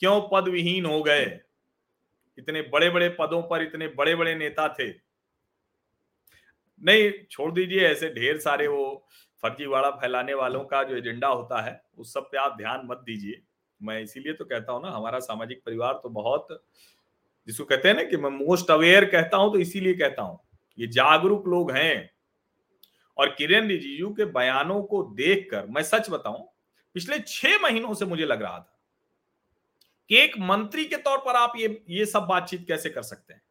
क्यों 0.00 0.20
पद 0.32 0.48
विहीन 0.48 0.86
हो 0.86 1.02
गए। 1.02 1.24
इतने 2.38 2.62
बड़े 2.62 2.90
बड़े 2.90 3.08
पदों 3.18 3.42
पर 3.42 3.62
इतने 3.62 3.88
बड़े 3.88 4.14
बड़े 4.14 4.34
नेता 4.34 4.68
थे। 4.74 4.90
नहीं, 6.82 7.10
छोड़ 7.30 7.52
दीजिए, 7.52 7.80
ऐसे 7.82 8.08
ढेर 8.10 8.38
सारे 8.38 8.66
वो 8.68 9.06
फर्जीवाड़ा 9.42 9.90
फैलाने 9.92 10.34
वालों 10.34 10.64
का 10.64 10.82
जो 10.82 10.96
एजेंडा 10.96 11.28
होता 11.28 11.60
है, 11.62 11.80
उस 11.98 12.12
सब 12.14 12.28
पे 12.32 12.38
आप 12.38 12.56
ध्यान 12.56 12.86
मत 12.86 13.02
दीजिए। 13.06 13.42
मैं 13.80 14.00
इसीलिए 14.00 14.32
तो 14.32 14.44
कहता 14.44 14.72
हूँ 14.72 14.82
ना, 14.82 14.90
हमारा 14.90 15.18
सामाजिक 15.20 15.62
परिवार 15.66 16.00
तो 16.02 16.08
बहुत, 16.10 16.48
जिसको 17.48 17.64
कहते 17.64 17.88
हैं 17.88 17.94
ना 17.96 18.02
कि 18.02 18.16
मैं 18.16 18.30
मोस्ट 18.30 18.70
अवेयर 18.70 19.04
कहता 19.04 19.36
हूँ 19.36 19.52
तो 19.52 19.58
इसीलिए 19.58 19.94
कहता 19.94 20.22
हूँ, 20.22 20.38
ये 20.78 20.86
जागरूक 20.88 21.46
लोग 21.48 21.70
हैं। 21.72 22.10
और 23.16 23.28
किरण 23.28 23.66
रिजिजू 23.68 24.08
के 24.10 24.24
बयानों 24.26 24.82
को 24.82 25.02
देखकर, 25.14 25.66
मैं 25.66 25.82
सच 25.82 26.10
बताऊँ, 26.10 26.44
पिछले 26.96 27.18
छह 27.18 27.58
महीनों 27.62 27.94
से 27.94 28.04
मुझे 28.04 28.24
लग 28.24 28.42
रहा 28.42 28.58
था 28.58 28.78
कि 30.10 30.16
एक 30.18 30.38
मंत्री 30.40 30.84
के 30.84 30.96
तौर 30.98 31.18
पर 31.18 31.36
आप 31.36 31.52
ये 31.56 31.84
ये 31.90 32.06
सब 32.06 32.26
बातचीत 32.26 32.64
कैसे 32.68 32.90
कर 32.90 33.02
सकते 33.02 33.34
हैं? 33.34 33.42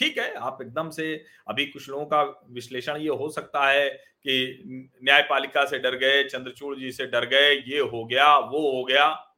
ठीक 0.00 0.18
है, 0.18 0.34
आप 0.34 0.58
एकदम 0.62 0.90
से 0.90 1.24
अभी 1.48 1.66
कुछ 1.66 1.88
लोगों 1.88 2.06
का 2.06 2.22
विश्लेषण 2.50 2.96
ये 2.96 3.08
हो 3.08 3.28
सकता 3.28 3.68
है 3.68 3.90
कि 3.90 4.90
न्यायपालिका 5.04 5.64
से 5.64 5.78
डर 5.78 5.96
गए, 5.96 6.24
चंद्रचूड़ 6.24 6.78
जी 6.78 6.92
से 6.92 7.06
डर 7.06 7.26
गए, 7.26 7.50
ये 7.52 7.78
हो 7.78 8.04
गया, 8.04 8.38
वो 8.38 8.70
हो 8.72 8.84
गया। 8.84 9.36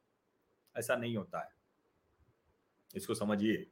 ऐसा 0.77 0.95
नहीं 0.95 1.17
होता 1.17 1.39
है। 1.39 1.49
इसको 2.95 3.15
समझिए। 3.15 3.65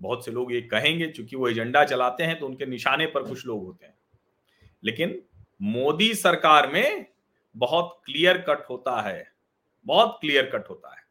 बहुत 0.00 0.24
से 0.24 0.30
लोग 0.30 0.52
ये 0.52 0.60
कहेंगे 0.62 1.06
क्योंकि 1.06 1.36
वो 1.36 1.48
एजेंडा 1.48 1.84
चलाते 1.84 2.24
हैं 2.24 2.38
तो 2.40 2.46
उनके 2.46 2.66
निशाने 2.66 3.06
पर 3.06 3.22
कुछ 3.22 3.46
लोग 3.46 3.64
होते 3.64 3.86
हैं। 3.86 3.98
लेकिन 4.84 5.22
मोदी 5.62 6.14
सरकार 6.14 6.72
में 6.72 7.06
बहुत 7.56 8.00
क्लियर 8.04 8.38
कट 8.38 8.64
होता 8.70 9.00
है, 9.00 9.32
बहुत 9.86 10.18
क्लियर 10.20 10.50
कट 10.50 10.68
होता 10.70 10.94
है। 10.96 11.02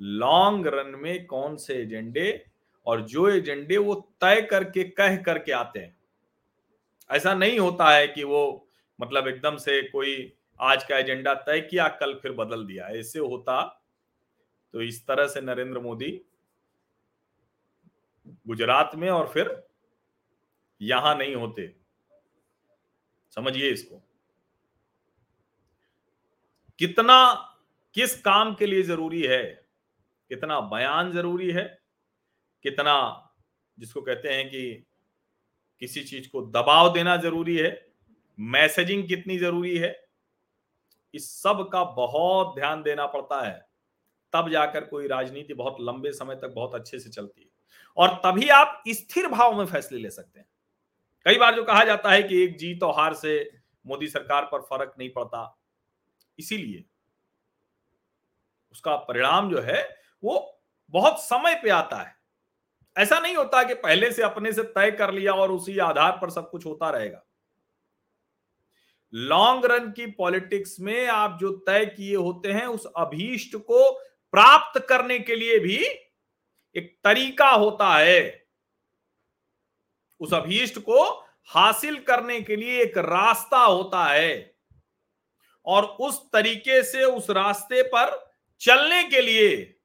लॉन्ग 0.00 0.66
रन 0.66 0.94
में 0.98 1.26
कौन 1.26 1.56
से 1.56 1.74
एजेंडे 1.74 2.44
और 2.86 3.00
जो 3.00 3.28
एजेंडे 3.28 3.76
वो 3.76 3.94
तय 4.20 4.40
करके, 4.42 4.84
कह 4.84 5.16
करके 5.16 5.52
आते 5.52 5.80
हैं। 5.80 5.96
ऐसा 7.10 7.34
नहीं 7.34 7.58
होता 7.58 7.90
है 7.90 8.06
कि 8.08 8.24
वो 8.24 8.68
मतलब 9.00 9.28
एकदम 9.28 9.56
से 9.56 9.82
कोई 9.82 10.32
आज 10.60 10.84
का 10.84 10.98
एजेंडा 10.98 11.34
तय 11.34 11.60
किया, 11.60 11.88
कल 11.88 12.14
फिर 12.14 12.32
बदल 12.32 12.64
दिया। 12.66 12.88
ऐसे 12.88 13.18
होता 13.18 13.62
तो 14.74 14.82
इस 14.82 15.06
तरह 15.06 15.26
से 15.26 15.40
नरेंद्र 15.40 15.80
मोदी 15.80 16.10
गुजरात 18.46 18.90
में 18.94 19.08
और 19.10 19.28
फिर 19.28 19.62
यहाँ 20.80 21.16
नहीं 21.16 21.34
होते। 21.34 21.74
समझिए 23.30 23.70
इसको। 23.70 24.02
कितना, 26.78 27.32
किस 27.94 28.20
काम 28.20 28.54
के 28.54 28.66
लिए 28.66 28.82
ज़रूरी 28.82 29.22
है? 29.22 29.44
कितना 30.30 30.60
बयान 30.60 31.12
ज़रूरी 31.12 31.50
है? 31.50 31.81
कितना, 32.62 33.28
जिसको 33.78 34.02
कहते 34.02 34.28
हैं 34.28 34.48
कि 34.48 34.86
किसी 35.80 36.04
चीज़ 36.04 36.28
को 36.28 36.42
दबाव 36.42 36.92
देना 36.92 37.16
ज़रूरी 37.16 37.56
है, 37.56 37.92
मैसेजिंग 38.40 39.08
कितनी 39.08 39.38
ज़रूरी 39.38 39.78
है, 39.78 40.06
इस 41.14 41.42
सब 41.42 41.70
का 41.72 41.84
बहुत 41.84 42.54
ध्यान 42.54 42.82
देना 42.82 43.06
पड़ता 43.06 43.46
है। 43.48 43.68
तब 44.32 44.48
जाकर 44.48 44.84
कोई 44.84 45.08
राजनीति 45.08 45.54
बहुत 45.54 45.76
लंबे 45.80 46.12
समय 46.12 46.34
तक 46.34 46.48
बहुत 46.48 46.74
अच्छे 46.74 46.98
से 46.98 47.10
चलती 47.10 47.40
है। 47.40 47.48
और 47.96 48.08
तभी 48.08 48.48
आप 48.48 48.82
स्थिर 48.88 49.28
भाव 49.28 49.58
में 49.58 49.66
फैसले 49.66 49.98
ले 49.98 50.10
सकते 50.10 50.40
हैं। 50.40 50.48
कई 51.24 51.38
बार 51.38 51.54
जो 51.54 51.64
कहा 51.64 51.84
जाता 51.84 52.10
है 52.10 52.22
कि 52.22 52.42
एक 52.44 52.56
जीत 52.58 52.82
और 52.82 52.94
हार 52.94 53.14
से 53.14 53.50
मोदी 53.86 54.08
सरकार 54.08 54.44
पर 54.44 54.60
फ़र्क 54.60 54.94
नहीं 54.98 55.10
पड़ता, 55.10 55.58
इसीलिए 56.38 56.84
उसका 58.72 58.96
परिणाम 58.96 59.50
जो 59.50 59.60
है, 59.60 59.96
वो 60.24 60.62
बहुत 60.90 61.20
समय 61.20 61.60
पे 61.62 61.70
आता 61.70 61.96
है। 61.96 62.21
ऐसा 62.96 63.18
नहीं 63.18 63.36
होता 63.36 63.62
कि 63.62 63.74
पहले 63.74 64.12
से 64.12 64.22
अपने 64.22 64.52
से 64.52 64.62
तय 64.62 64.90
कर 64.90 65.12
लिया 65.14 65.32
और 65.32 65.52
उसी 65.52 65.78
आधार 65.78 66.18
पर 66.22 66.30
सब 66.30 66.50
कुछ 66.50 66.66
होता 66.66 66.90
रहेगा। 66.90 67.24
लॉन्ग 69.14 69.66
रन 69.66 69.90
की 69.92 70.06
पॉलिटिक्स 70.06 70.80
में 70.80 71.06
आप 71.06 71.38
जो 71.40 71.52
तय 71.52 71.86
किए 71.86 72.16
होते 72.16 72.52
हैं, 72.52 72.66
उस 72.66 72.86
अभीष्ट 72.96 73.56
को 73.56 73.90
प्राप्त 74.32 74.86
करने 74.88 75.18
के 75.18 75.36
लिए 75.36 75.58
भी 75.58 75.76
एक 76.76 76.98
तरीका 77.04 77.50
होता 77.50 77.94
है। 77.94 78.46
उस 80.20 80.34
अभीष्ट 80.34 80.78
को 80.78 81.10
हासिल 81.48 81.98
करने 81.98 82.40
के 82.40 82.56
लिए 82.56 82.82
एक 82.82 82.98
रास्ता 82.98 83.58
होता 83.58 84.04
है 84.04 84.56
और 85.66 85.84
उस 85.84 86.30
तरीके 86.32 86.82
से 86.82 87.04
उस 87.04 87.30
रास्ते 87.30 87.82
पर 87.82 88.32
चलने 88.60 89.02
के 89.04 89.20
लिए 89.20 89.80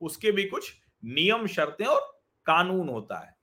उसके 0.00 0.32
भी 0.32 0.44
कुछ 0.44 0.72
नियम, 1.02 1.46
शर्तें 1.46 1.84
और 1.86 2.00
कानून 2.46 2.88
होता 2.88 3.18
है। 3.18 3.34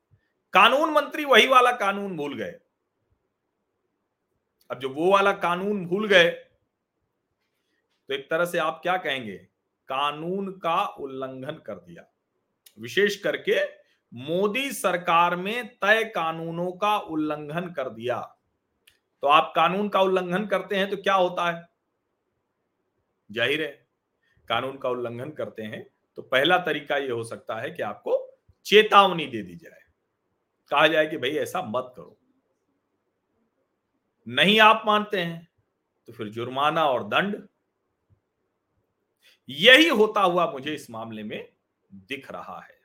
कानून 0.54 0.90
मंत्री 0.92 1.26
वही 1.26 1.48
वाला 1.48 1.72
कानून 1.74 2.16
भूल 2.18 2.38
गए। 2.38 2.54
अब 4.70 4.80
जो 4.80 4.90
वो 4.90 5.12
वाला 5.12 5.32
कानून 5.34 5.86
भूल 5.86 6.08
गए 6.08 6.30
तो 8.10 8.14
एक 8.14 8.30
तरह 8.30 8.46
से 8.46 8.58
आप 8.58 8.80
क्या 8.84 8.96
कहेंगे? 8.98 9.36
कानून 9.90 10.52
का 10.60 10.84
उल्लंघन 10.86 11.62
कर 11.66 11.76
दिया। 11.76 12.04
विशेष 12.78 13.16
करके 13.16 13.60
मोदी 14.12 14.72
सरकार 14.72 15.36
में 15.36 15.68
तय 15.76 16.04
कानूनों 16.06 16.72
का 16.74 16.98
उल्लंघन 16.98 17.72
कर 17.74 17.90
दिया। 17.90 18.20
तो 19.24 19.28
आप 19.28 19.52
कानून 19.56 19.90
का 19.90 20.02
उल्लंघन 20.02 20.46
करते 20.46 20.76
हैं 20.76 20.90
तो 20.90 20.98
क्या 20.98 21.14
होता 21.14 21.50
है? 21.52 21.66
ज़ाहिर 23.30 23.62
है, 23.62 23.72
कानून 24.50 24.78
का 24.78 24.90
उल्लंघन 24.90 25.32
करते 25.32 25.64
हैं 25.64 25.86
तो 26.16 26.22
पहला 26.22 26.58
तरीका 26.58 26.98
यह 26.98 27.14
हो 27.14 27.24
सकता 27.24 27.56
है 27.56 27.72
कि 27.72 27.84
आपको 27.84 28.40
चेतावनी 28.66 29.26
दे 29.26 29.42
दी 29.42 29.56
जाए। 29.56 29.80
कहा 30.70 30.88
जाए 30.88 31.08
कि 31.08 31.18
भाई 31.18 31.32
ऐसा 31.32 31.62
मत 31.62 31.94
करो। 31.96 32.20
नहीं 34.28 34.60
आप 34.60 34.84
मानते 34.86 35.20
हैं 35.20 35.48
तो 36.08 36.14
फिर 36.14 36.28
जुर्माना 36.28 36.86
और 36.86 37.04
दंड। 37.04 37.48
यही 39.50 39.88
होता 39.88 40.22
हुआ 40.22 40.52
मुझे 40.52 40.74
इस 40.74 40.90
मामले 40.90 41.24
में 41.24 41.54
दिख 41.94 42.32
रहा 42.32 42.60
है। 42.60 42.80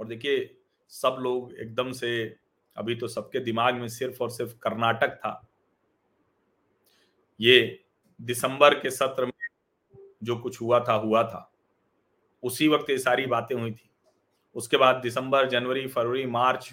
और 0.00 0.06
देखिए, 0.06 0.60
सब 0.88 1.16
लोग 1.20 1.54
एकदम 1.54 1.92
से, 1.92 2.36
अभी 2.76 2.94
तो 2.94 3.08
सबके 3.08 3.40
दिमाग 3.40 3.74
में 3.74 3.88
सिर्फ़ 3.88 4.22
और 4.22 4.30
सिर्फ़ 4.30 4.54
कर्नाटक 4.58 5.08
था। 5.08 5.48
ये 7.40 7.84
दिसंबर 8.20 8.74
के 8.74 8.90
सत्र 8.90 9.26
में 9.26 9.32
जो 10.22 10.38
कुछ 10.38 10.60
हुआ 10.60 10.84
था 10.88 10.92
हुआ 10.92 11.22
था। 11.22 11.49
उसी 12.42 12.68
वक्त 12.68 12.90
ये 12.90 12.98
सारी 12.98 13.26
बातें 13.26 13.56
हुई 13.56 13.72
थी। 13.72 13.90
उसके 14.54 14.76
बाद 14.76 14.96
दिसंबर, 14.96 15.48
जनवरी, 15.48 15.86
फरवरी, 15.86 16.26
मार्च, 16.26 16.72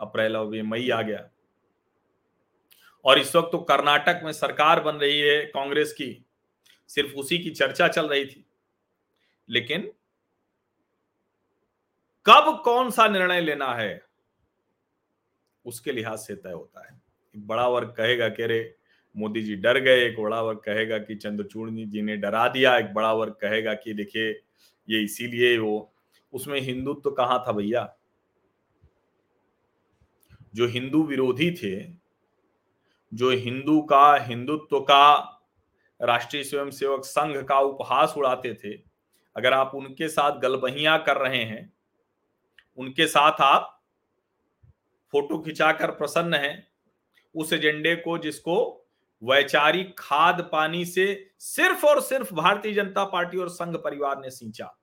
अप्रैल 0.00 0.36
और 0.36 0.62
मई 0.62 0.90
आ 0.90 1.02
गया। 1.02 1.30
और 3.04 3.18
इस 3.18 3.36
वक्त 3.36 3.48
तो 3.52 3.58
कर्नाटक 3.58 4.20
में 4.24 4.32
सरकार 4.32 4.80
बन 4.80 4.96
रही 4.96 5.20
है 5.20 5.46
कांग्रेस 5.46 5.92
की। 5.92 6.24
सिर्फ़ 6.88 7.14
उसी 7.14 7.38
की 7.38 7.50
चर्चा 7.50 7.88
चल 7.88 8.08
रही 8.08 8.26
थी। 8.26 8.46
लेकिन 9.48 9.92
कब 12.26 12.62
कौन 12.64 12.90
सा 12.90 13.08
निर्णय 13.08 13.40
लेना 13.40 13.74
है, 13.74 14.04
उसके 15.66 15.92
लिहाज 15.92 16.18
से 16.18 16.34
तय 16.36 16.52
होता 16.52 16.86
है। 16.86 17.02
बड़ा 17.36 17.68
वर्ग 17.68 17.88
कहेगा 17.88 18.28
कि 18.28 18.42
अरे 18.42 18.76
मोदी 19.16 19.42
जी 19.42 19.56
डर 19.56 19.78
गए, 19.78 20.06
एक 20.06 20.20
बड़ा 20.20 20.42
वर्ग 20.42 20.58
कहेगा 20.58 20.98
कि 20.98 21.14
चंद्रचूड़ 21.14 21.70
जी 21.70 22.02
ने 22.02 22.16
डरा 22.16 22.48
दिया, 22.48 22.78
एक 22.78 22.94
बड़ा 22.94 23.12
वर्ग 23.12 23.32
कहेगा 23.32 23.74
कि 23.74 23.94
देखिए, 23.94 24.42
ये 24.88 25.02
इसीलिए 25.02 25.58
वो, 25.58 25.92
उसमें 26.32 26.60
हिंदुत्व 26.60 27.00
तो 27.00 27.10
कहाँ 27.10 27.44
था 27.48 27.52
भैया? 27.52 27.96
जो 30.54 30.66
हिंदू 30.66 31.02
विरोधी 31.02 31.50
थे, 31.50 31.92
जो 33.14 33.30
हिंदू 33.30 33.82
का, 33.82 34.16
हिंदुत्व 34.16 34.80
का 34.80 35.18
राष्ट्रीय 36.02 36.44
स्वयंसेवक 36.44 37.04
संघ 37.04 37.44
का 37.44 37.60
उपहास 37.60 38.14
उड़ाते 38.16 38.54
थे, 38.54 38.82
अगर 39.36 39.52
आप 39.52 39.72
उनके 39.74 40.08
साथ 40.08 40.40
गलबहिया 40.40 40.98
कर 40.98 41.16
रहे 41.16 41.44
हैं, 41.44 41.72
उनके 42.76 43.06
साथ 43.06 43.32
आप 43.40 43.82
फ़ोटो 45.12 45.38
खिंचाकर 45.38 45.90
प्रसन्न 45.90 46.34
हैं, 46.34 46.66
उस 47.34 47.52
एजेंडे 47.52 47.96
को 47.96 48.18
जिसको 48.18 48.79
वैचारिक 49.22 49.94
खाद 49.98 50.48
पानी 50.52 50.84
से 50.84 51.32
सिर्फ़ 51.38 51.86
और 51.86 52.00
सिर्फ़ 52.00 52.34
भारतीय 52.34 52.72
जनता 52.72 53.04
पार्टी 53.04 53.38
और 53.38 53.48
संघ 53.48 53.76
परिवार 53.76 54.20
ने 54.20 54.30
सींचा। 54.30 54.74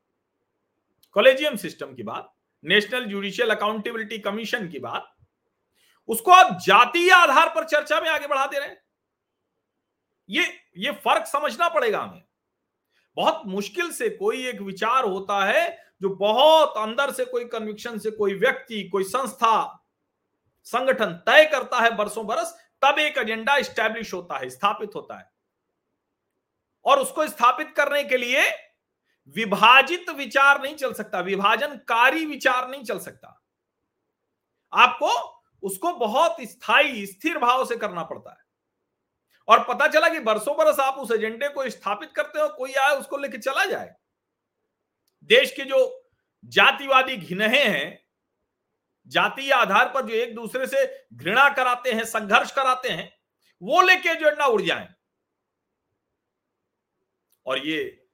कॉलेजियम 1.15 1.56
सिस्टम 1.56 1.93
की 1.93 2.04
बात, 2.04 2.34
नेशनल 2.63 3.06
जुडिशियल 3.06 3.50
अकाउंटेबिलिटी 3.50 4.17
कमीशन 4.19 4.67
की 4.69 4.80
बात, 4.80 5.15
उसको 6.10 6.32
आप 6.32 6.58
जातीय 6.62 7.12
आधार 7.12 7.50
पर 7.50 7.63
चर्चा 7.63 8.00
में 8.02 8.10
आगे 8.10 8.28
बढ़ा 8.28 8.45
दे 8.47 8.60
रहे 8.60 8.67
हैं। 8.67 8.82
ये 10.30 10.45
ये 10.78 10.91
फ़र्क 10.91 11.26
समझना 11.26 11.69
पड़ेगा 11.69 12.00
हमें। 12.00 12.23
बहुत 13.17 13.41
मुश्किल 13.45 13.91
से 13.91 14.10
कोई 14.10 14.45
एक 14.47 14.62
विचार 14.62 15.04
होता 15.04 15.43
है 15.45 15.88
जो 16.02 16.10
बहुत 16.10 16.78
अंदर 16.78 17.12
से 17.12 17.26
कोई 17.26 17.45
कन्विक्शन 17.45 17.97
से 17.97 18.12
कोई 18.12 18.34
व्यक्ति, 18.34 18.84
कोई 18.84 19.04
संस्था, 19.04 19.84
संगठन 20.67 21.13
तय 21.26 21.45
करता 21.45 21.80
है 21.80 21.95
बरसों 21.95 22.26
बरस 22.28 22.56
तब 22.81 22.99
एक 22.99 23.17
एजेंडा 23.17 23.61
स्टैब्लिश 23.61 24.13
होता 24.13 24.37
है, 24.37 24.49
स्थापित 24.49 24.89
होता 24.95 25.17
है। 25.17 25.31
और 26.85 26.99
उसको 26.99 27.27
स्थापित 27.27 27.73
करने 27.77 28.03
के 28.03 28.17
लिए 28.17 28.51
विभाजित 29.27 30.09
विचार 30.09 30.61
नहीं 30.61 30.75
चल 30.75 30.93
सकता, 30.93 31.19
विभाजनकारी 31.19 32.25
विचार 32.25 32.69
नहीं 32.69 32.83
चल 32.83 32.99
सकता। 32.99 33.43
आपको 34.73 35.37
उसको 35.63 35.93
बहुत 35.93 36.37
स्थायी, 36.41 37.05
स्थिर 37.05 37.37
भाव 37.37 37.65
से 37.65 37.77
करना 37.77 38.03
पड़ता 38.03 38.31
है। 38.31 38.37
और 39.47 39.63
पता 39.63 39.87
चला 39.87 40.09
कि 40.09 40.19
बरसों 40.19 40.57
बरस 40.57 40.79
आप 40.79 40.93
उस 40.93 41.11
एजेंडे 41.11 41.49
को 41.49 41.69
स्थापित 41.69 42.11
करते 42.15 42.41
हो, 42.41 42.49
कोई 42.49 42.73
आए 42.73 42.95
उसको 42.95 43.17
लेके 43.17 43.37
चला 43.37 43.65
जाए। 43.65 43.95
देश 45.23 45.51
के 45.51 45.63
जो 45.63 46.09
जातिवादी 46.45 47.17
घिनहे 47.17 47.63
हैं 47.63 48.07
जातीय 49.08 49.52
आधार 49.52 49.91
पर 49.93 50.06
जो 50.06 50.13
एक 50.13 50.36
दूसरे 50.36 50.67
से 50.67 51.08
घृणा 51.13 51.50
कराते 51.50 51.91
हैं, 51.91 52.04
संघर्ष 52.04 52.52
कराते 52.52 52.89
हैं, 52.89 53.12
वो 53.62 53.82
लेके 53.82 54.10
एजेंडा 54.10 54.46
उड़ 54.46 54.62
जाए। 54.62 54.93
और 57.46 57.67
ये 57.67 58.08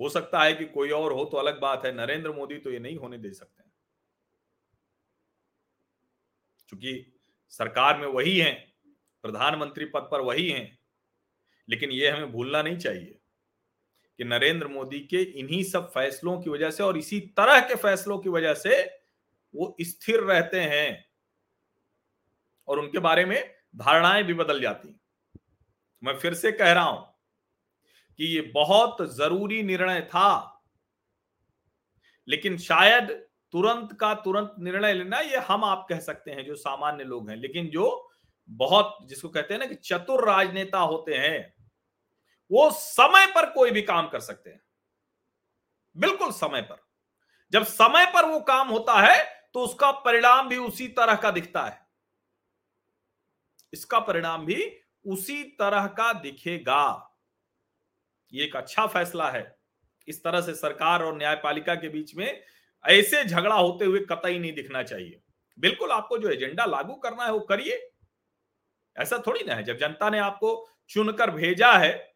हो 0.00 0.08
सकता 0.08 0.42
है 0.42 0.52
कि 0.54 0.64
कोई 0.64 0.90
और 0.90 1.12
हो 1.12 1.24
तो 1.24 1.36
अलग 1.36 1.60
बात 1.60 1.84
है, 1.86 1.94
नरेंद्र 1.94 2.32
मोदी 2.32 2.58
तो 2.58 2.70
ये 2.70 2.78
नहीं 2.78 2.96
होने 2.96 3.18
दे 3.18 3.32
सकते। 3.32 3.62
क्योंकि 6.68 7.20
सरकार 7.48 7.98
में 7.98 8.06
वही 8.06 8.38
हैं, 8.38 8.74
प्रधानमंत्री 9.22 9.84
पद 9.84 10.08
पर 10.10 10.20
वही 10.20 10.48
हैं, 10.50 10.78
लेकिन 11.68 11.90
ये 11.90 12.08
हमें 12.08 12.32
भूलना 12.32 12.62
नहीं 12.62 12.78
चाहिए 12.78 13.18
कि 14.18 14.24
नरेंद्र 14.24 14.68
मोदी 14.68 15.00
के 15.00 15.22
इन्हीं 15.22 15.62
सब 15.64 15.90
फैसलों 15.90 16.40
की 16.42 16.50
वजह 16.50 16.70
से 16.70 16.82
और 16.82 16.98
इसी 16.98 17.20
तरह 17.20 17.60
के 17.60 17.74
फैसलों 17.74 18.18
की 18.18 18.28
वजह 18.28 18.54
से 18.54 18.98
वो 19.54 19.76
स्थिर 19.80 20.20
रहते 20.20 20.60
हैं 20.60 21.04
और 22.68 22.78
उनके 22.78 22.98
बारे 22.98 23.24
में 23.24 23.54
धारणाएँ 23.76 24.22
भी 24.22 24.34
बदल 24.34 24.60
जाती 24.60 25.00
मैं 26.02 26.18
फिर 26.18 26.34
से 26.34 26.52
कह 26.52 26.72
रहा 26.72 26.84
हूँ 26.84 27.06
कि 28.18 28.24
ये 28.26 28.40
बहुत 28.54 28.96
ज़रूरी 29.16 29.62
निर्णय 29.62 30.00
था, 30.00 30.62
लेकिन 32.28 32.58
शायद 32.58 33.10
तुरंत 33.54 33.92
का 33.92 34.14
तुरंत 34.14 34.54
निर्णय 34.58 34.92
लेना 34.92 35.20
ये 35.20 35.36
हम 35.38 35.64
आप 35.64 35.86
कह 35.88 36.00
सकते 36.00 36.30
हैं, 36.30 36.44
जो 36.44 36.54
सामान्य 36.54 37.04
लोग 37.04 37.30
हैं, 37.30 37.36
लेकिन 37.36 37.66
जो 37.66 38.10
बहुत 38.48 38.98
जिसको 39.08 39.28
कहते 39.28 39.54
हैं 39.54 39.58
ना 39.60 39.66
कि 39.66 39.74
चतुर 39.74 40.28
राजनेता 40.28 40.78
होते 40.78 41.14
हैं, 41.14 41.54
वो 42.50 42.70
समय 42.70 43.26
पर 43.26 43.50
कोई 43.50 43.70
भी 43.70 43.82
काम 43.82 44.08
कर 44.08 44.20
सकते 44.20 44.50
हैं। 44.50 44.60
बिल्कुल 45.96 46.32
समय 46.32 46.62
पर। 46.62 46.80
जब 47.52 47.64
समय 47.64 48.06
पर 48.06 48.26
वो 48.26 48.40
काम 48.40 48.68
होता 48.68 49.00
है 49.00 49.37
तो 49.58 49.64
उसका 49.64 49.90
परिणाम 49.90 50.48
भी 50.48 50.56
उसी 50.56 50.88
तरह 50.88 51.14
का 51.14 51.30
दिखता 51.30 51.62
है। 51.62 51.86
इसका 53.72 53.98
परिणाम 53.98 54.46
भी 54.46 54.76
उसी 55.06 55.42
तरह 55.44 55.86
का 55.86 56.12
दिखेगा। 56.12 57.16
ये 58.32 58.44
एक 58.44 58.56
अच्छा 58.56 58.86
फैसला 58.86 59.30
है। 59.30 59.58
इस 60.08 60.24
तरह 60.24 60.40
से 60.40 60.54
सरकार 60.54 61.02
और 61.02 61.16
न्यायपालिका 61.16 61.74
के 61.74 61.88
बीच 61.88 62.14
में 62.14 62.42
ऐसे 62.86 63.24
झगड़ा 63.24 63.54
होते 63.54 63.84
हुए 63.84 64.00
कतई 64.00 64.38
नहीं 64.38 64.52
दिखना 64.52 64.82
चाहिए। 64.82 65.20
बिल्कुल 65.58 65.90
आपको 65.90 66.18
जो 66.18 66.28
एजेंडा 66.28 66.64
लागू 66.64 66.94
करना 66.94 67.24
है 67.24 67.32
वो 67.32 67.40
करिए। 67.40 67.90
ऐसा 68.96 69.22
थोड़ी 69.26 69.44
ना 69.44 69.54
है। 69.54 69.62
जब 69.62 69.78
जनता 69.78 70.10
ने 70.10 70.18
आपको 70.18 70.68
चुनकर 70.88 71.30
भेजा 71.30 71.72
है 71.72 72.07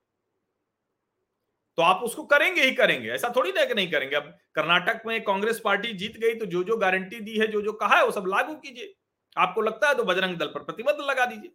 तो 1.78 1.82
आप 1.82 2.02
उसको 2.02 2.22
करेंगे 2.24 2.62
ही 2.62 2.74
करेंगे, 2.74 3.08
ऐसा 3.08 3.32
थोड़ी 3.37 3.52
ना 3.52 3.64
कि 3.64 3.74
नहीं 3.74 3.90
करेंगे। 3.90 4.16
अब 4.16 4.24
कर्नाटक 4.54 5.02
में 5.06 5.22
कांग्रेस 5.24 5.61
पार्टी 5.64 5.92
जीत 5.94 6.16
गई 6.16 6.35
तो 6.35 6.46
जो 6.46 6.62
जो 6.64 6.76
गारंटी 6.76 7.20
दी 7.20 7.38
है 7.38 7.46
जो 7.46 7.62
जो 7.62 7.72
कहा 7.72 7.96
है, 7.96 8.04
वो 8.04 8.11
सब 8.11 8.26
लागू 8.28 8.54
कीजिए। 8.54 8.94
आपको 9.37 9.61
लगता 9.61 9.88
है 9.88 9.94
तो 9.94 10.04
बजरंग 10.04 10.37
दल 10.37 10.46
पर 10.46 10.64
प्रतिबंध 10.64 11.00
लगा 11.00 11.26
दीजिए। 11.26 11.52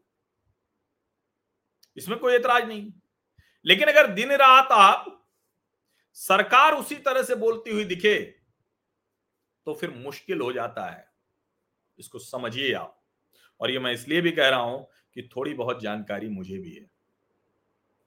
इसमें 1.98 2.18
कोई 2.20 2.36
एतराज़ 2.36 2.66
नहीं। 2.66 2.92
लेकिन 3.66 3.88
अगर 3.88 4.08
दिन 4.08 4.32
रात 4.32 4.72
आप 4.72 5.06
सरकार 6.18 6.74
उसी 6.74 6.96
तरह 6.96 7.24
से 7.24 7.36
बोलती 7.36 7.72
हुई 7.72 7.86
दिखे 7.86 8.18
तो 9.68 9.74
फिर 9.74 9.92
मुश्किल 9.92 10.42
हो 10.42 10.52
जाता 10.54 10.86
है। 10.86 11.06
इसको 12.00 12.20
समझिए 12.20 12.74
आप। 12.74 12.94
और 13.60 13.72
ये 13.72 13.80
मैं 13.80 13.94
इसलिए 13.94 14.22
भी 14.22 14.32
कह 14.32 14.50
रहा 14.50 14.60
हूँ 14.60 14.88
कि 15.14 15.30
थोड़ी 15.36 15.54
बहुत 15.54 15.82
जानकारी 15.82 16.30
मुझे 16.30 16.58
भी 16.58 16.74
है। 16.76 16.86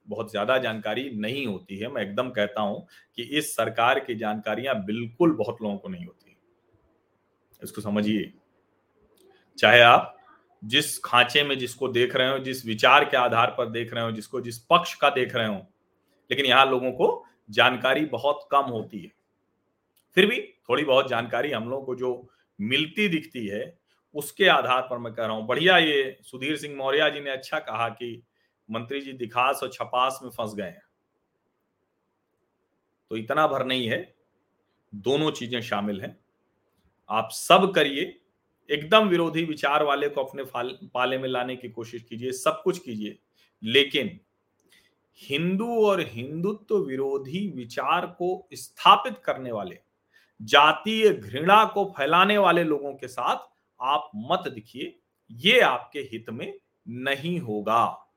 बहुत 0.07 0.31
ज़्यादा 0.31 0.57
जानकारी 0.57 1.09
नहीं 1.09 1.45
होती 1.47 1.77
है। 1.77 1.87
मैं 1.87 2.01
एकदम 2.01 2.29
कहता 2.29 2.61
हूँ 2.61 2.87
कि 3.17 3.23
इस 3.23 3.55
सरकार 3.55 3.99
की 3.99 4.15
जानकारियाँ 4.15 4.75
बिल्कुल 4.85 5.31
बहुत 5.31 5.61
लोगों 5.61 5.77
को 5.77 5.89
नहीं 5.89 6.05
होती। 6.05 6.37
इसको 7.61 7.81
समझिए। 7.81 8.31
चाहे 9.57 9.81
आप 9.81 10.17
जिस 10.63 10.97
खांचे 10.99 11.43
में 11.43 11.57
जिसको 11.57 11.87
देख 11.87 12.15
रहे 12.15 12.29
हो, 12.29 12.39
जिस 12.39 12.65
विचार 12.65 13.05
के 13.05 13.17
आधार 13.17 13.55
पर 13.57 13.69
देख 13.69 13.93
रहे 13.93 14.03
हो, 14.03 14.11
जिसको 14.11 14.41
जिस 14.41 14.59
पक्ष 14.59 14.93
का 14.95 15.09
देख 15.09 15.35
रहे 15.35 15.47
हो, 15.47 15.67
लेकिन 16.29 16.45
यहाँ 16.45 16.65
लोगों 16.65 16.91
को 16.91 17.25
जानकारी 17.49 18.05
बहुत 18.05 18.47
कम 18.51 18.61
होती 18.61 18.99
है। 18.99 19.11
फिर 20.17 20.25
भी 20.25 20.39
थोड़ी 20.69 20.83
बहुत 20.83 21.09
जानकारी 21.09 21.51
हम 21.51 21.69
लोगों 21.69 21.85
को 21.85 21.95
जो 21.95 22.29
मिलती 22.59 23.07
दिखती 23.07 23.45
है, 23.47 23.77
उसके 24.15 24.47
आधार 24.47 24.81
पर 24.81 24.97
मैं 24.97 25.13
कह 25.13 25.25
रहा 25.25 25.35
हूँ। 25.35 25.47
बढ़िया 25.47 25.77
ये 25.77 26.17
सुधीर 26.21 26.57
सिंह 26.57 26.75
मौर्य 26.75 27.09
जी 27.11 27.19
ने 27.19 27.29
अच्छा 27.29 27.59
कहा 27.59 27.89
कि 27.89 28.21
मंत्री 28.71 29.01
जी 29.01 29.13
दिखास 29.13 29.59
और 29.63 29.69
छपास 29.69 30.19
में 30.23 30.29
फंस 30.29 30.53
गए 30.55 30.63
हैं। 30.63 30.83
तो 33.11 33.17
इतना 33.17 33.47
भर 33.47 33.65
नहीं 33.65 33.87
है, 33.89 34.15
दोनों 34.93 35.31
चीज़ें 35.31 35.61
शामिल 35.61 36.01
हैं। 36.01 36.17
आप 37.09 37.29
सब 37.31 37.71
करिए, 37.75 38.17
एकदम 38.69 39.07
विरोधी 39.07 39.43
विचार 39.43 39.83
वाले 39.83 40.09
को 40.09 40.23
अपने 40.23 40.43
पाले 40.87 41.17
में 41.17 41.27
लाने 41.29 41.55
की 41.55 41.69
कोशिश 41.69 42.03
कीजिए, 42.03 42.31
सब 42.31 42.61
कुछ 42.63 42.79
कीजिए। 42.79 43.17
लेकिन 43.63 44.19
हिंदू 45.21 45.85
और 45.85 46.01
हिंदुत्व 46.01 46.77
विरोधी 46.77 47.47
विचार 47.49 48.05
को 48.07 48.47
स्थापित 48.53 49.17
करने 49.17 49.51
वाले, 49.51 49.79
जातीय 50.39 51.09
घृणा 51.09 51.63
को 51.65 51.83
फैलाने 51.97 52.37
वाले 52.37 52.63
लोगों 52.63 52.93
के 52.93 53.07
साथ 53.07 53.49
आप 53.79 54.09
मत 54.15 54.47
दिखिए, 54.47 54.95
ये 55.31 55.59
आपके 55.59 55.99
हित 56.11 56.29
में 56.29 56.53
नहीं 56.87 57.39
होगा। 57.39 58.07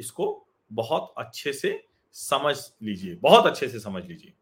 इसको 0.00 0.46
बहुत 0.72 1.14
अच्छे 1.18 1.52
से 1.52 1.86
समझ 2.12 2.56
लीजिए, 2.82 3.14
बहुत 3.14 3.46
अच्छे 3.46 3.68
से 3.68 3.80
समझ 3.80 4.04
लीजिए। 4.04 4.32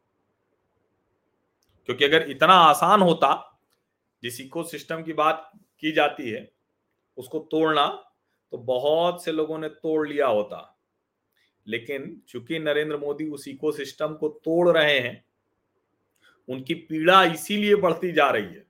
क्योंकि 1.86 2.04
अगर 2.04 2.30
इतना 2.30 2.54
आसान 2.54 3.02
होता, 3.02 3.60
जिस 4.22 4.40
इको 4.40 4.62
सिस्टम 4.62 5.02
की 5.02 5.12
बात 5.12 5.50
की 5.78 5.92
जाती 5.92 6.30
है, 6.30 6.52
उसको 7.16 7.38
तोड़ना 7.38 7.86
तो 8.52 8.58
बहुत 8.58 9.24
से 9.24 9.32
लोगों 9.32 9.58
ने 9.58 9.68
तोड़ 9.68 10.08
लिया 10.08 10.26
होता। 10.26 10.78
लेकिन 11.66 12.22
चूँकि 12.28 12.58
नरेंद्र 12.58 12.96
मोदी 12.96 13.28
उस 13.30 13.48
इको 13.48 13.72
सिस्टम 13.72 14.14
को 14.14 14.28
तोड़ 14.28 14.78
रहे 14.78 14.98
हैं, 14.98 15.24
उनकी 16.48 16.74
पीड़ा 16.74 17.24
इसीलिए 17.24 17.74
बढ़ती 17.74 18.12
जा 18.12 18.30
रही 18.30 18.44
है 18.44 18.66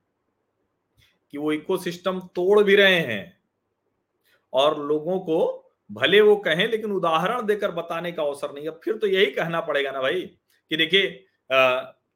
कि 1.31 1.37
वो 1.37 1.51
इकोसिस्टम 1.51 2.19
तोड़ 2.19 2.63
भी 2.63 2.75
रहे 2.75 2.99
हैं 2.99 3.41
और 4.53 4.79
लोगों 4.85 5.19
को 5.19 5.62
भले 5.89 6.21
वो 6.21 6.35
कहें, 6.37 6.67
लेकिन 6.67 6.91
उदाहरण 6.91 7.45
देकर 7.45 7.71
बताने 7.71 8.11
का 8.11 8.23
अवसर 8.23 8.53
नहीं। 8.53 8.67
अब 8.67 8.79
फिर 8.83 8.97
तो 8.97 9.07
यही 9.07 9.31
कहना 9.31 9.61
पड़ेगा 9.61 9.91
ना 9.91 10.01
भाई, 10.01 10.21
कि 10.71 10.77
देखिए 10.77 11.25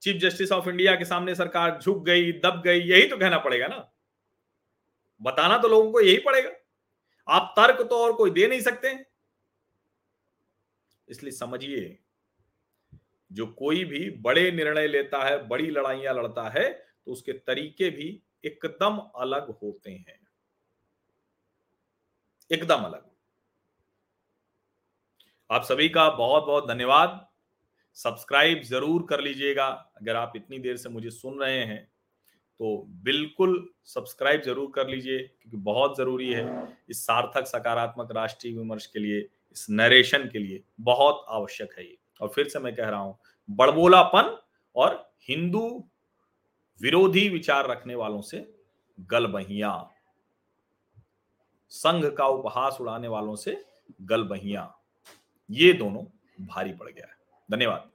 चीफ 0.04 0.22
जस्टिस 0.22 0.52
ऑफ़ 0.52 0.70
इंडिया 0.70 0.96
के 0.96 1.06
सामने 1.06 1.36
सरकार 1.36 1.80
झुक 1.82 2.04
गई, 2.06 2.32
दब 2.34 2.62
गई, 2.66 2.80
यही 2.82 3.08
तो 3.08 3.18
कहना 3.18 3.38
पड़ेगा 3.40 3.68
ना। 3.68 3.78
बताना 5.22 5.58
तो 5.58 5.68
लोगों 5.68 5.92
को 5.92 6.02
यही 6.02 6.18
पड़ेगा। 6.20 6.50
आप 7.28 7.54
तर्क 7.58 7.82
तो 7.82 7.98
और 7.98 8.14
कोई 8.14 8.32
दे 8.32 8.48
नहीं 8.48 8.62
सकते। 8.62 8.96
इसलिए 11.08 11.32
समझिए, 11.32 11.98
जो 13.32 13.48
कोई 13.50 13.84
भी 13.86 14.10
बड़े 14.20 14.52
निर्णय 14.52 14.88
लेता 14.88 15.24
है, 15.24 15.48
बड़ी 15.48 15.70
लड़ाइयाँ 15.70 16.14
लड़ता 16.14 16.50
है 16.50 16.70
तो 16.70 17.12
उसके 17.12 17.34
तरीके 17.34 17.90
भी 17.90 18.08
एकदम 18.46 18.98
अलग 18.98 19.50
होते 19.54 19.92
हैं। 19.92 20.20
एकदम 22.50 22.84
अलग। 22.84 23.06
आप 25.50 25.64
सभी 25.64 25.88
का 25.90 26.10
बहुत 26.10 26.46
बहुत 26.46 26.68
धन्यवाद। 26.68 27.26
सब्सक्राइब 27.98 28.62
ज़रूर 28.64 29.06
कर 29.10 29.22
लीजिएगा, 29.22 29.66
अगर 29.98 30.16
आप 30.16 30.34
इतनी 30.36 30.60
देर 30.60 30.78
से 30.78 30.90
मुझे 30.90 31.10
सुन 31.10 31.40
रहे 31.40 31.60
हैं। 31.60 31.84
तो 32.60 32.76
बिल्कुल 33.04 33.70
सब्सक्राइब 33.86 34.42
ज़रूर 34.42 34.72
कर 34.76 34.88
लीजिए, 34.88 35.18
क्योंकि 35.20 35.58
बहुत 35.58 35.98
ज़रूरी 35.98 36.32
है 36.32 36.68
इस 36.90 37.06
सार्थक, 37.06 37.46
सकारात्मक 37.46 38.12
राष्ट्रीय 38.12 38.54
विमर्श 38.54 38.86
के 38.86 39.00
लिए, 39.00 39.20
इस 39.52 39.66
नरेशन 39.70 40.30
के 40.30 40.40
लिए। 40.40 40.64
बहुत 40.82 41.26
आवश्यक 41.30 41.78
है 41.78 41.86
ये। 41.86 41.98
और 42.22 42.30
फिर 42.30 42.48
से 42.48 42.60
मैं 42.60 42.76
कह 42.76 42.90
रहा 42.90 43.00
हूँ, 43.00 43.18
बड़बोलापन 43.50 44.38
और 44.76 45.04
हिंदू 45.30 45.68
विरोधी 46.82 47.28
विचार 47.30 47.70
रखने 47.70 47.96
वालों 47.96 48.22
से 48.22 48.48
गलबहिया। 49.10 49.72
संघ 51.72 52.06
का 52.08 52.26
उपहास 52.28 52.78
उड़ाने 52.82 53.08
वालों 53.08 53.36
से 53.36 53.62
गलबहिया। 54.04 54.74
ये 55.52 55.74
दोनों 55.74 56.04
भारी 56.46 56.74
पड़ 56.74 56.90
गया 56.92 57.08
है। 57.08 57.14
धन्यवाद। 57.52 57.90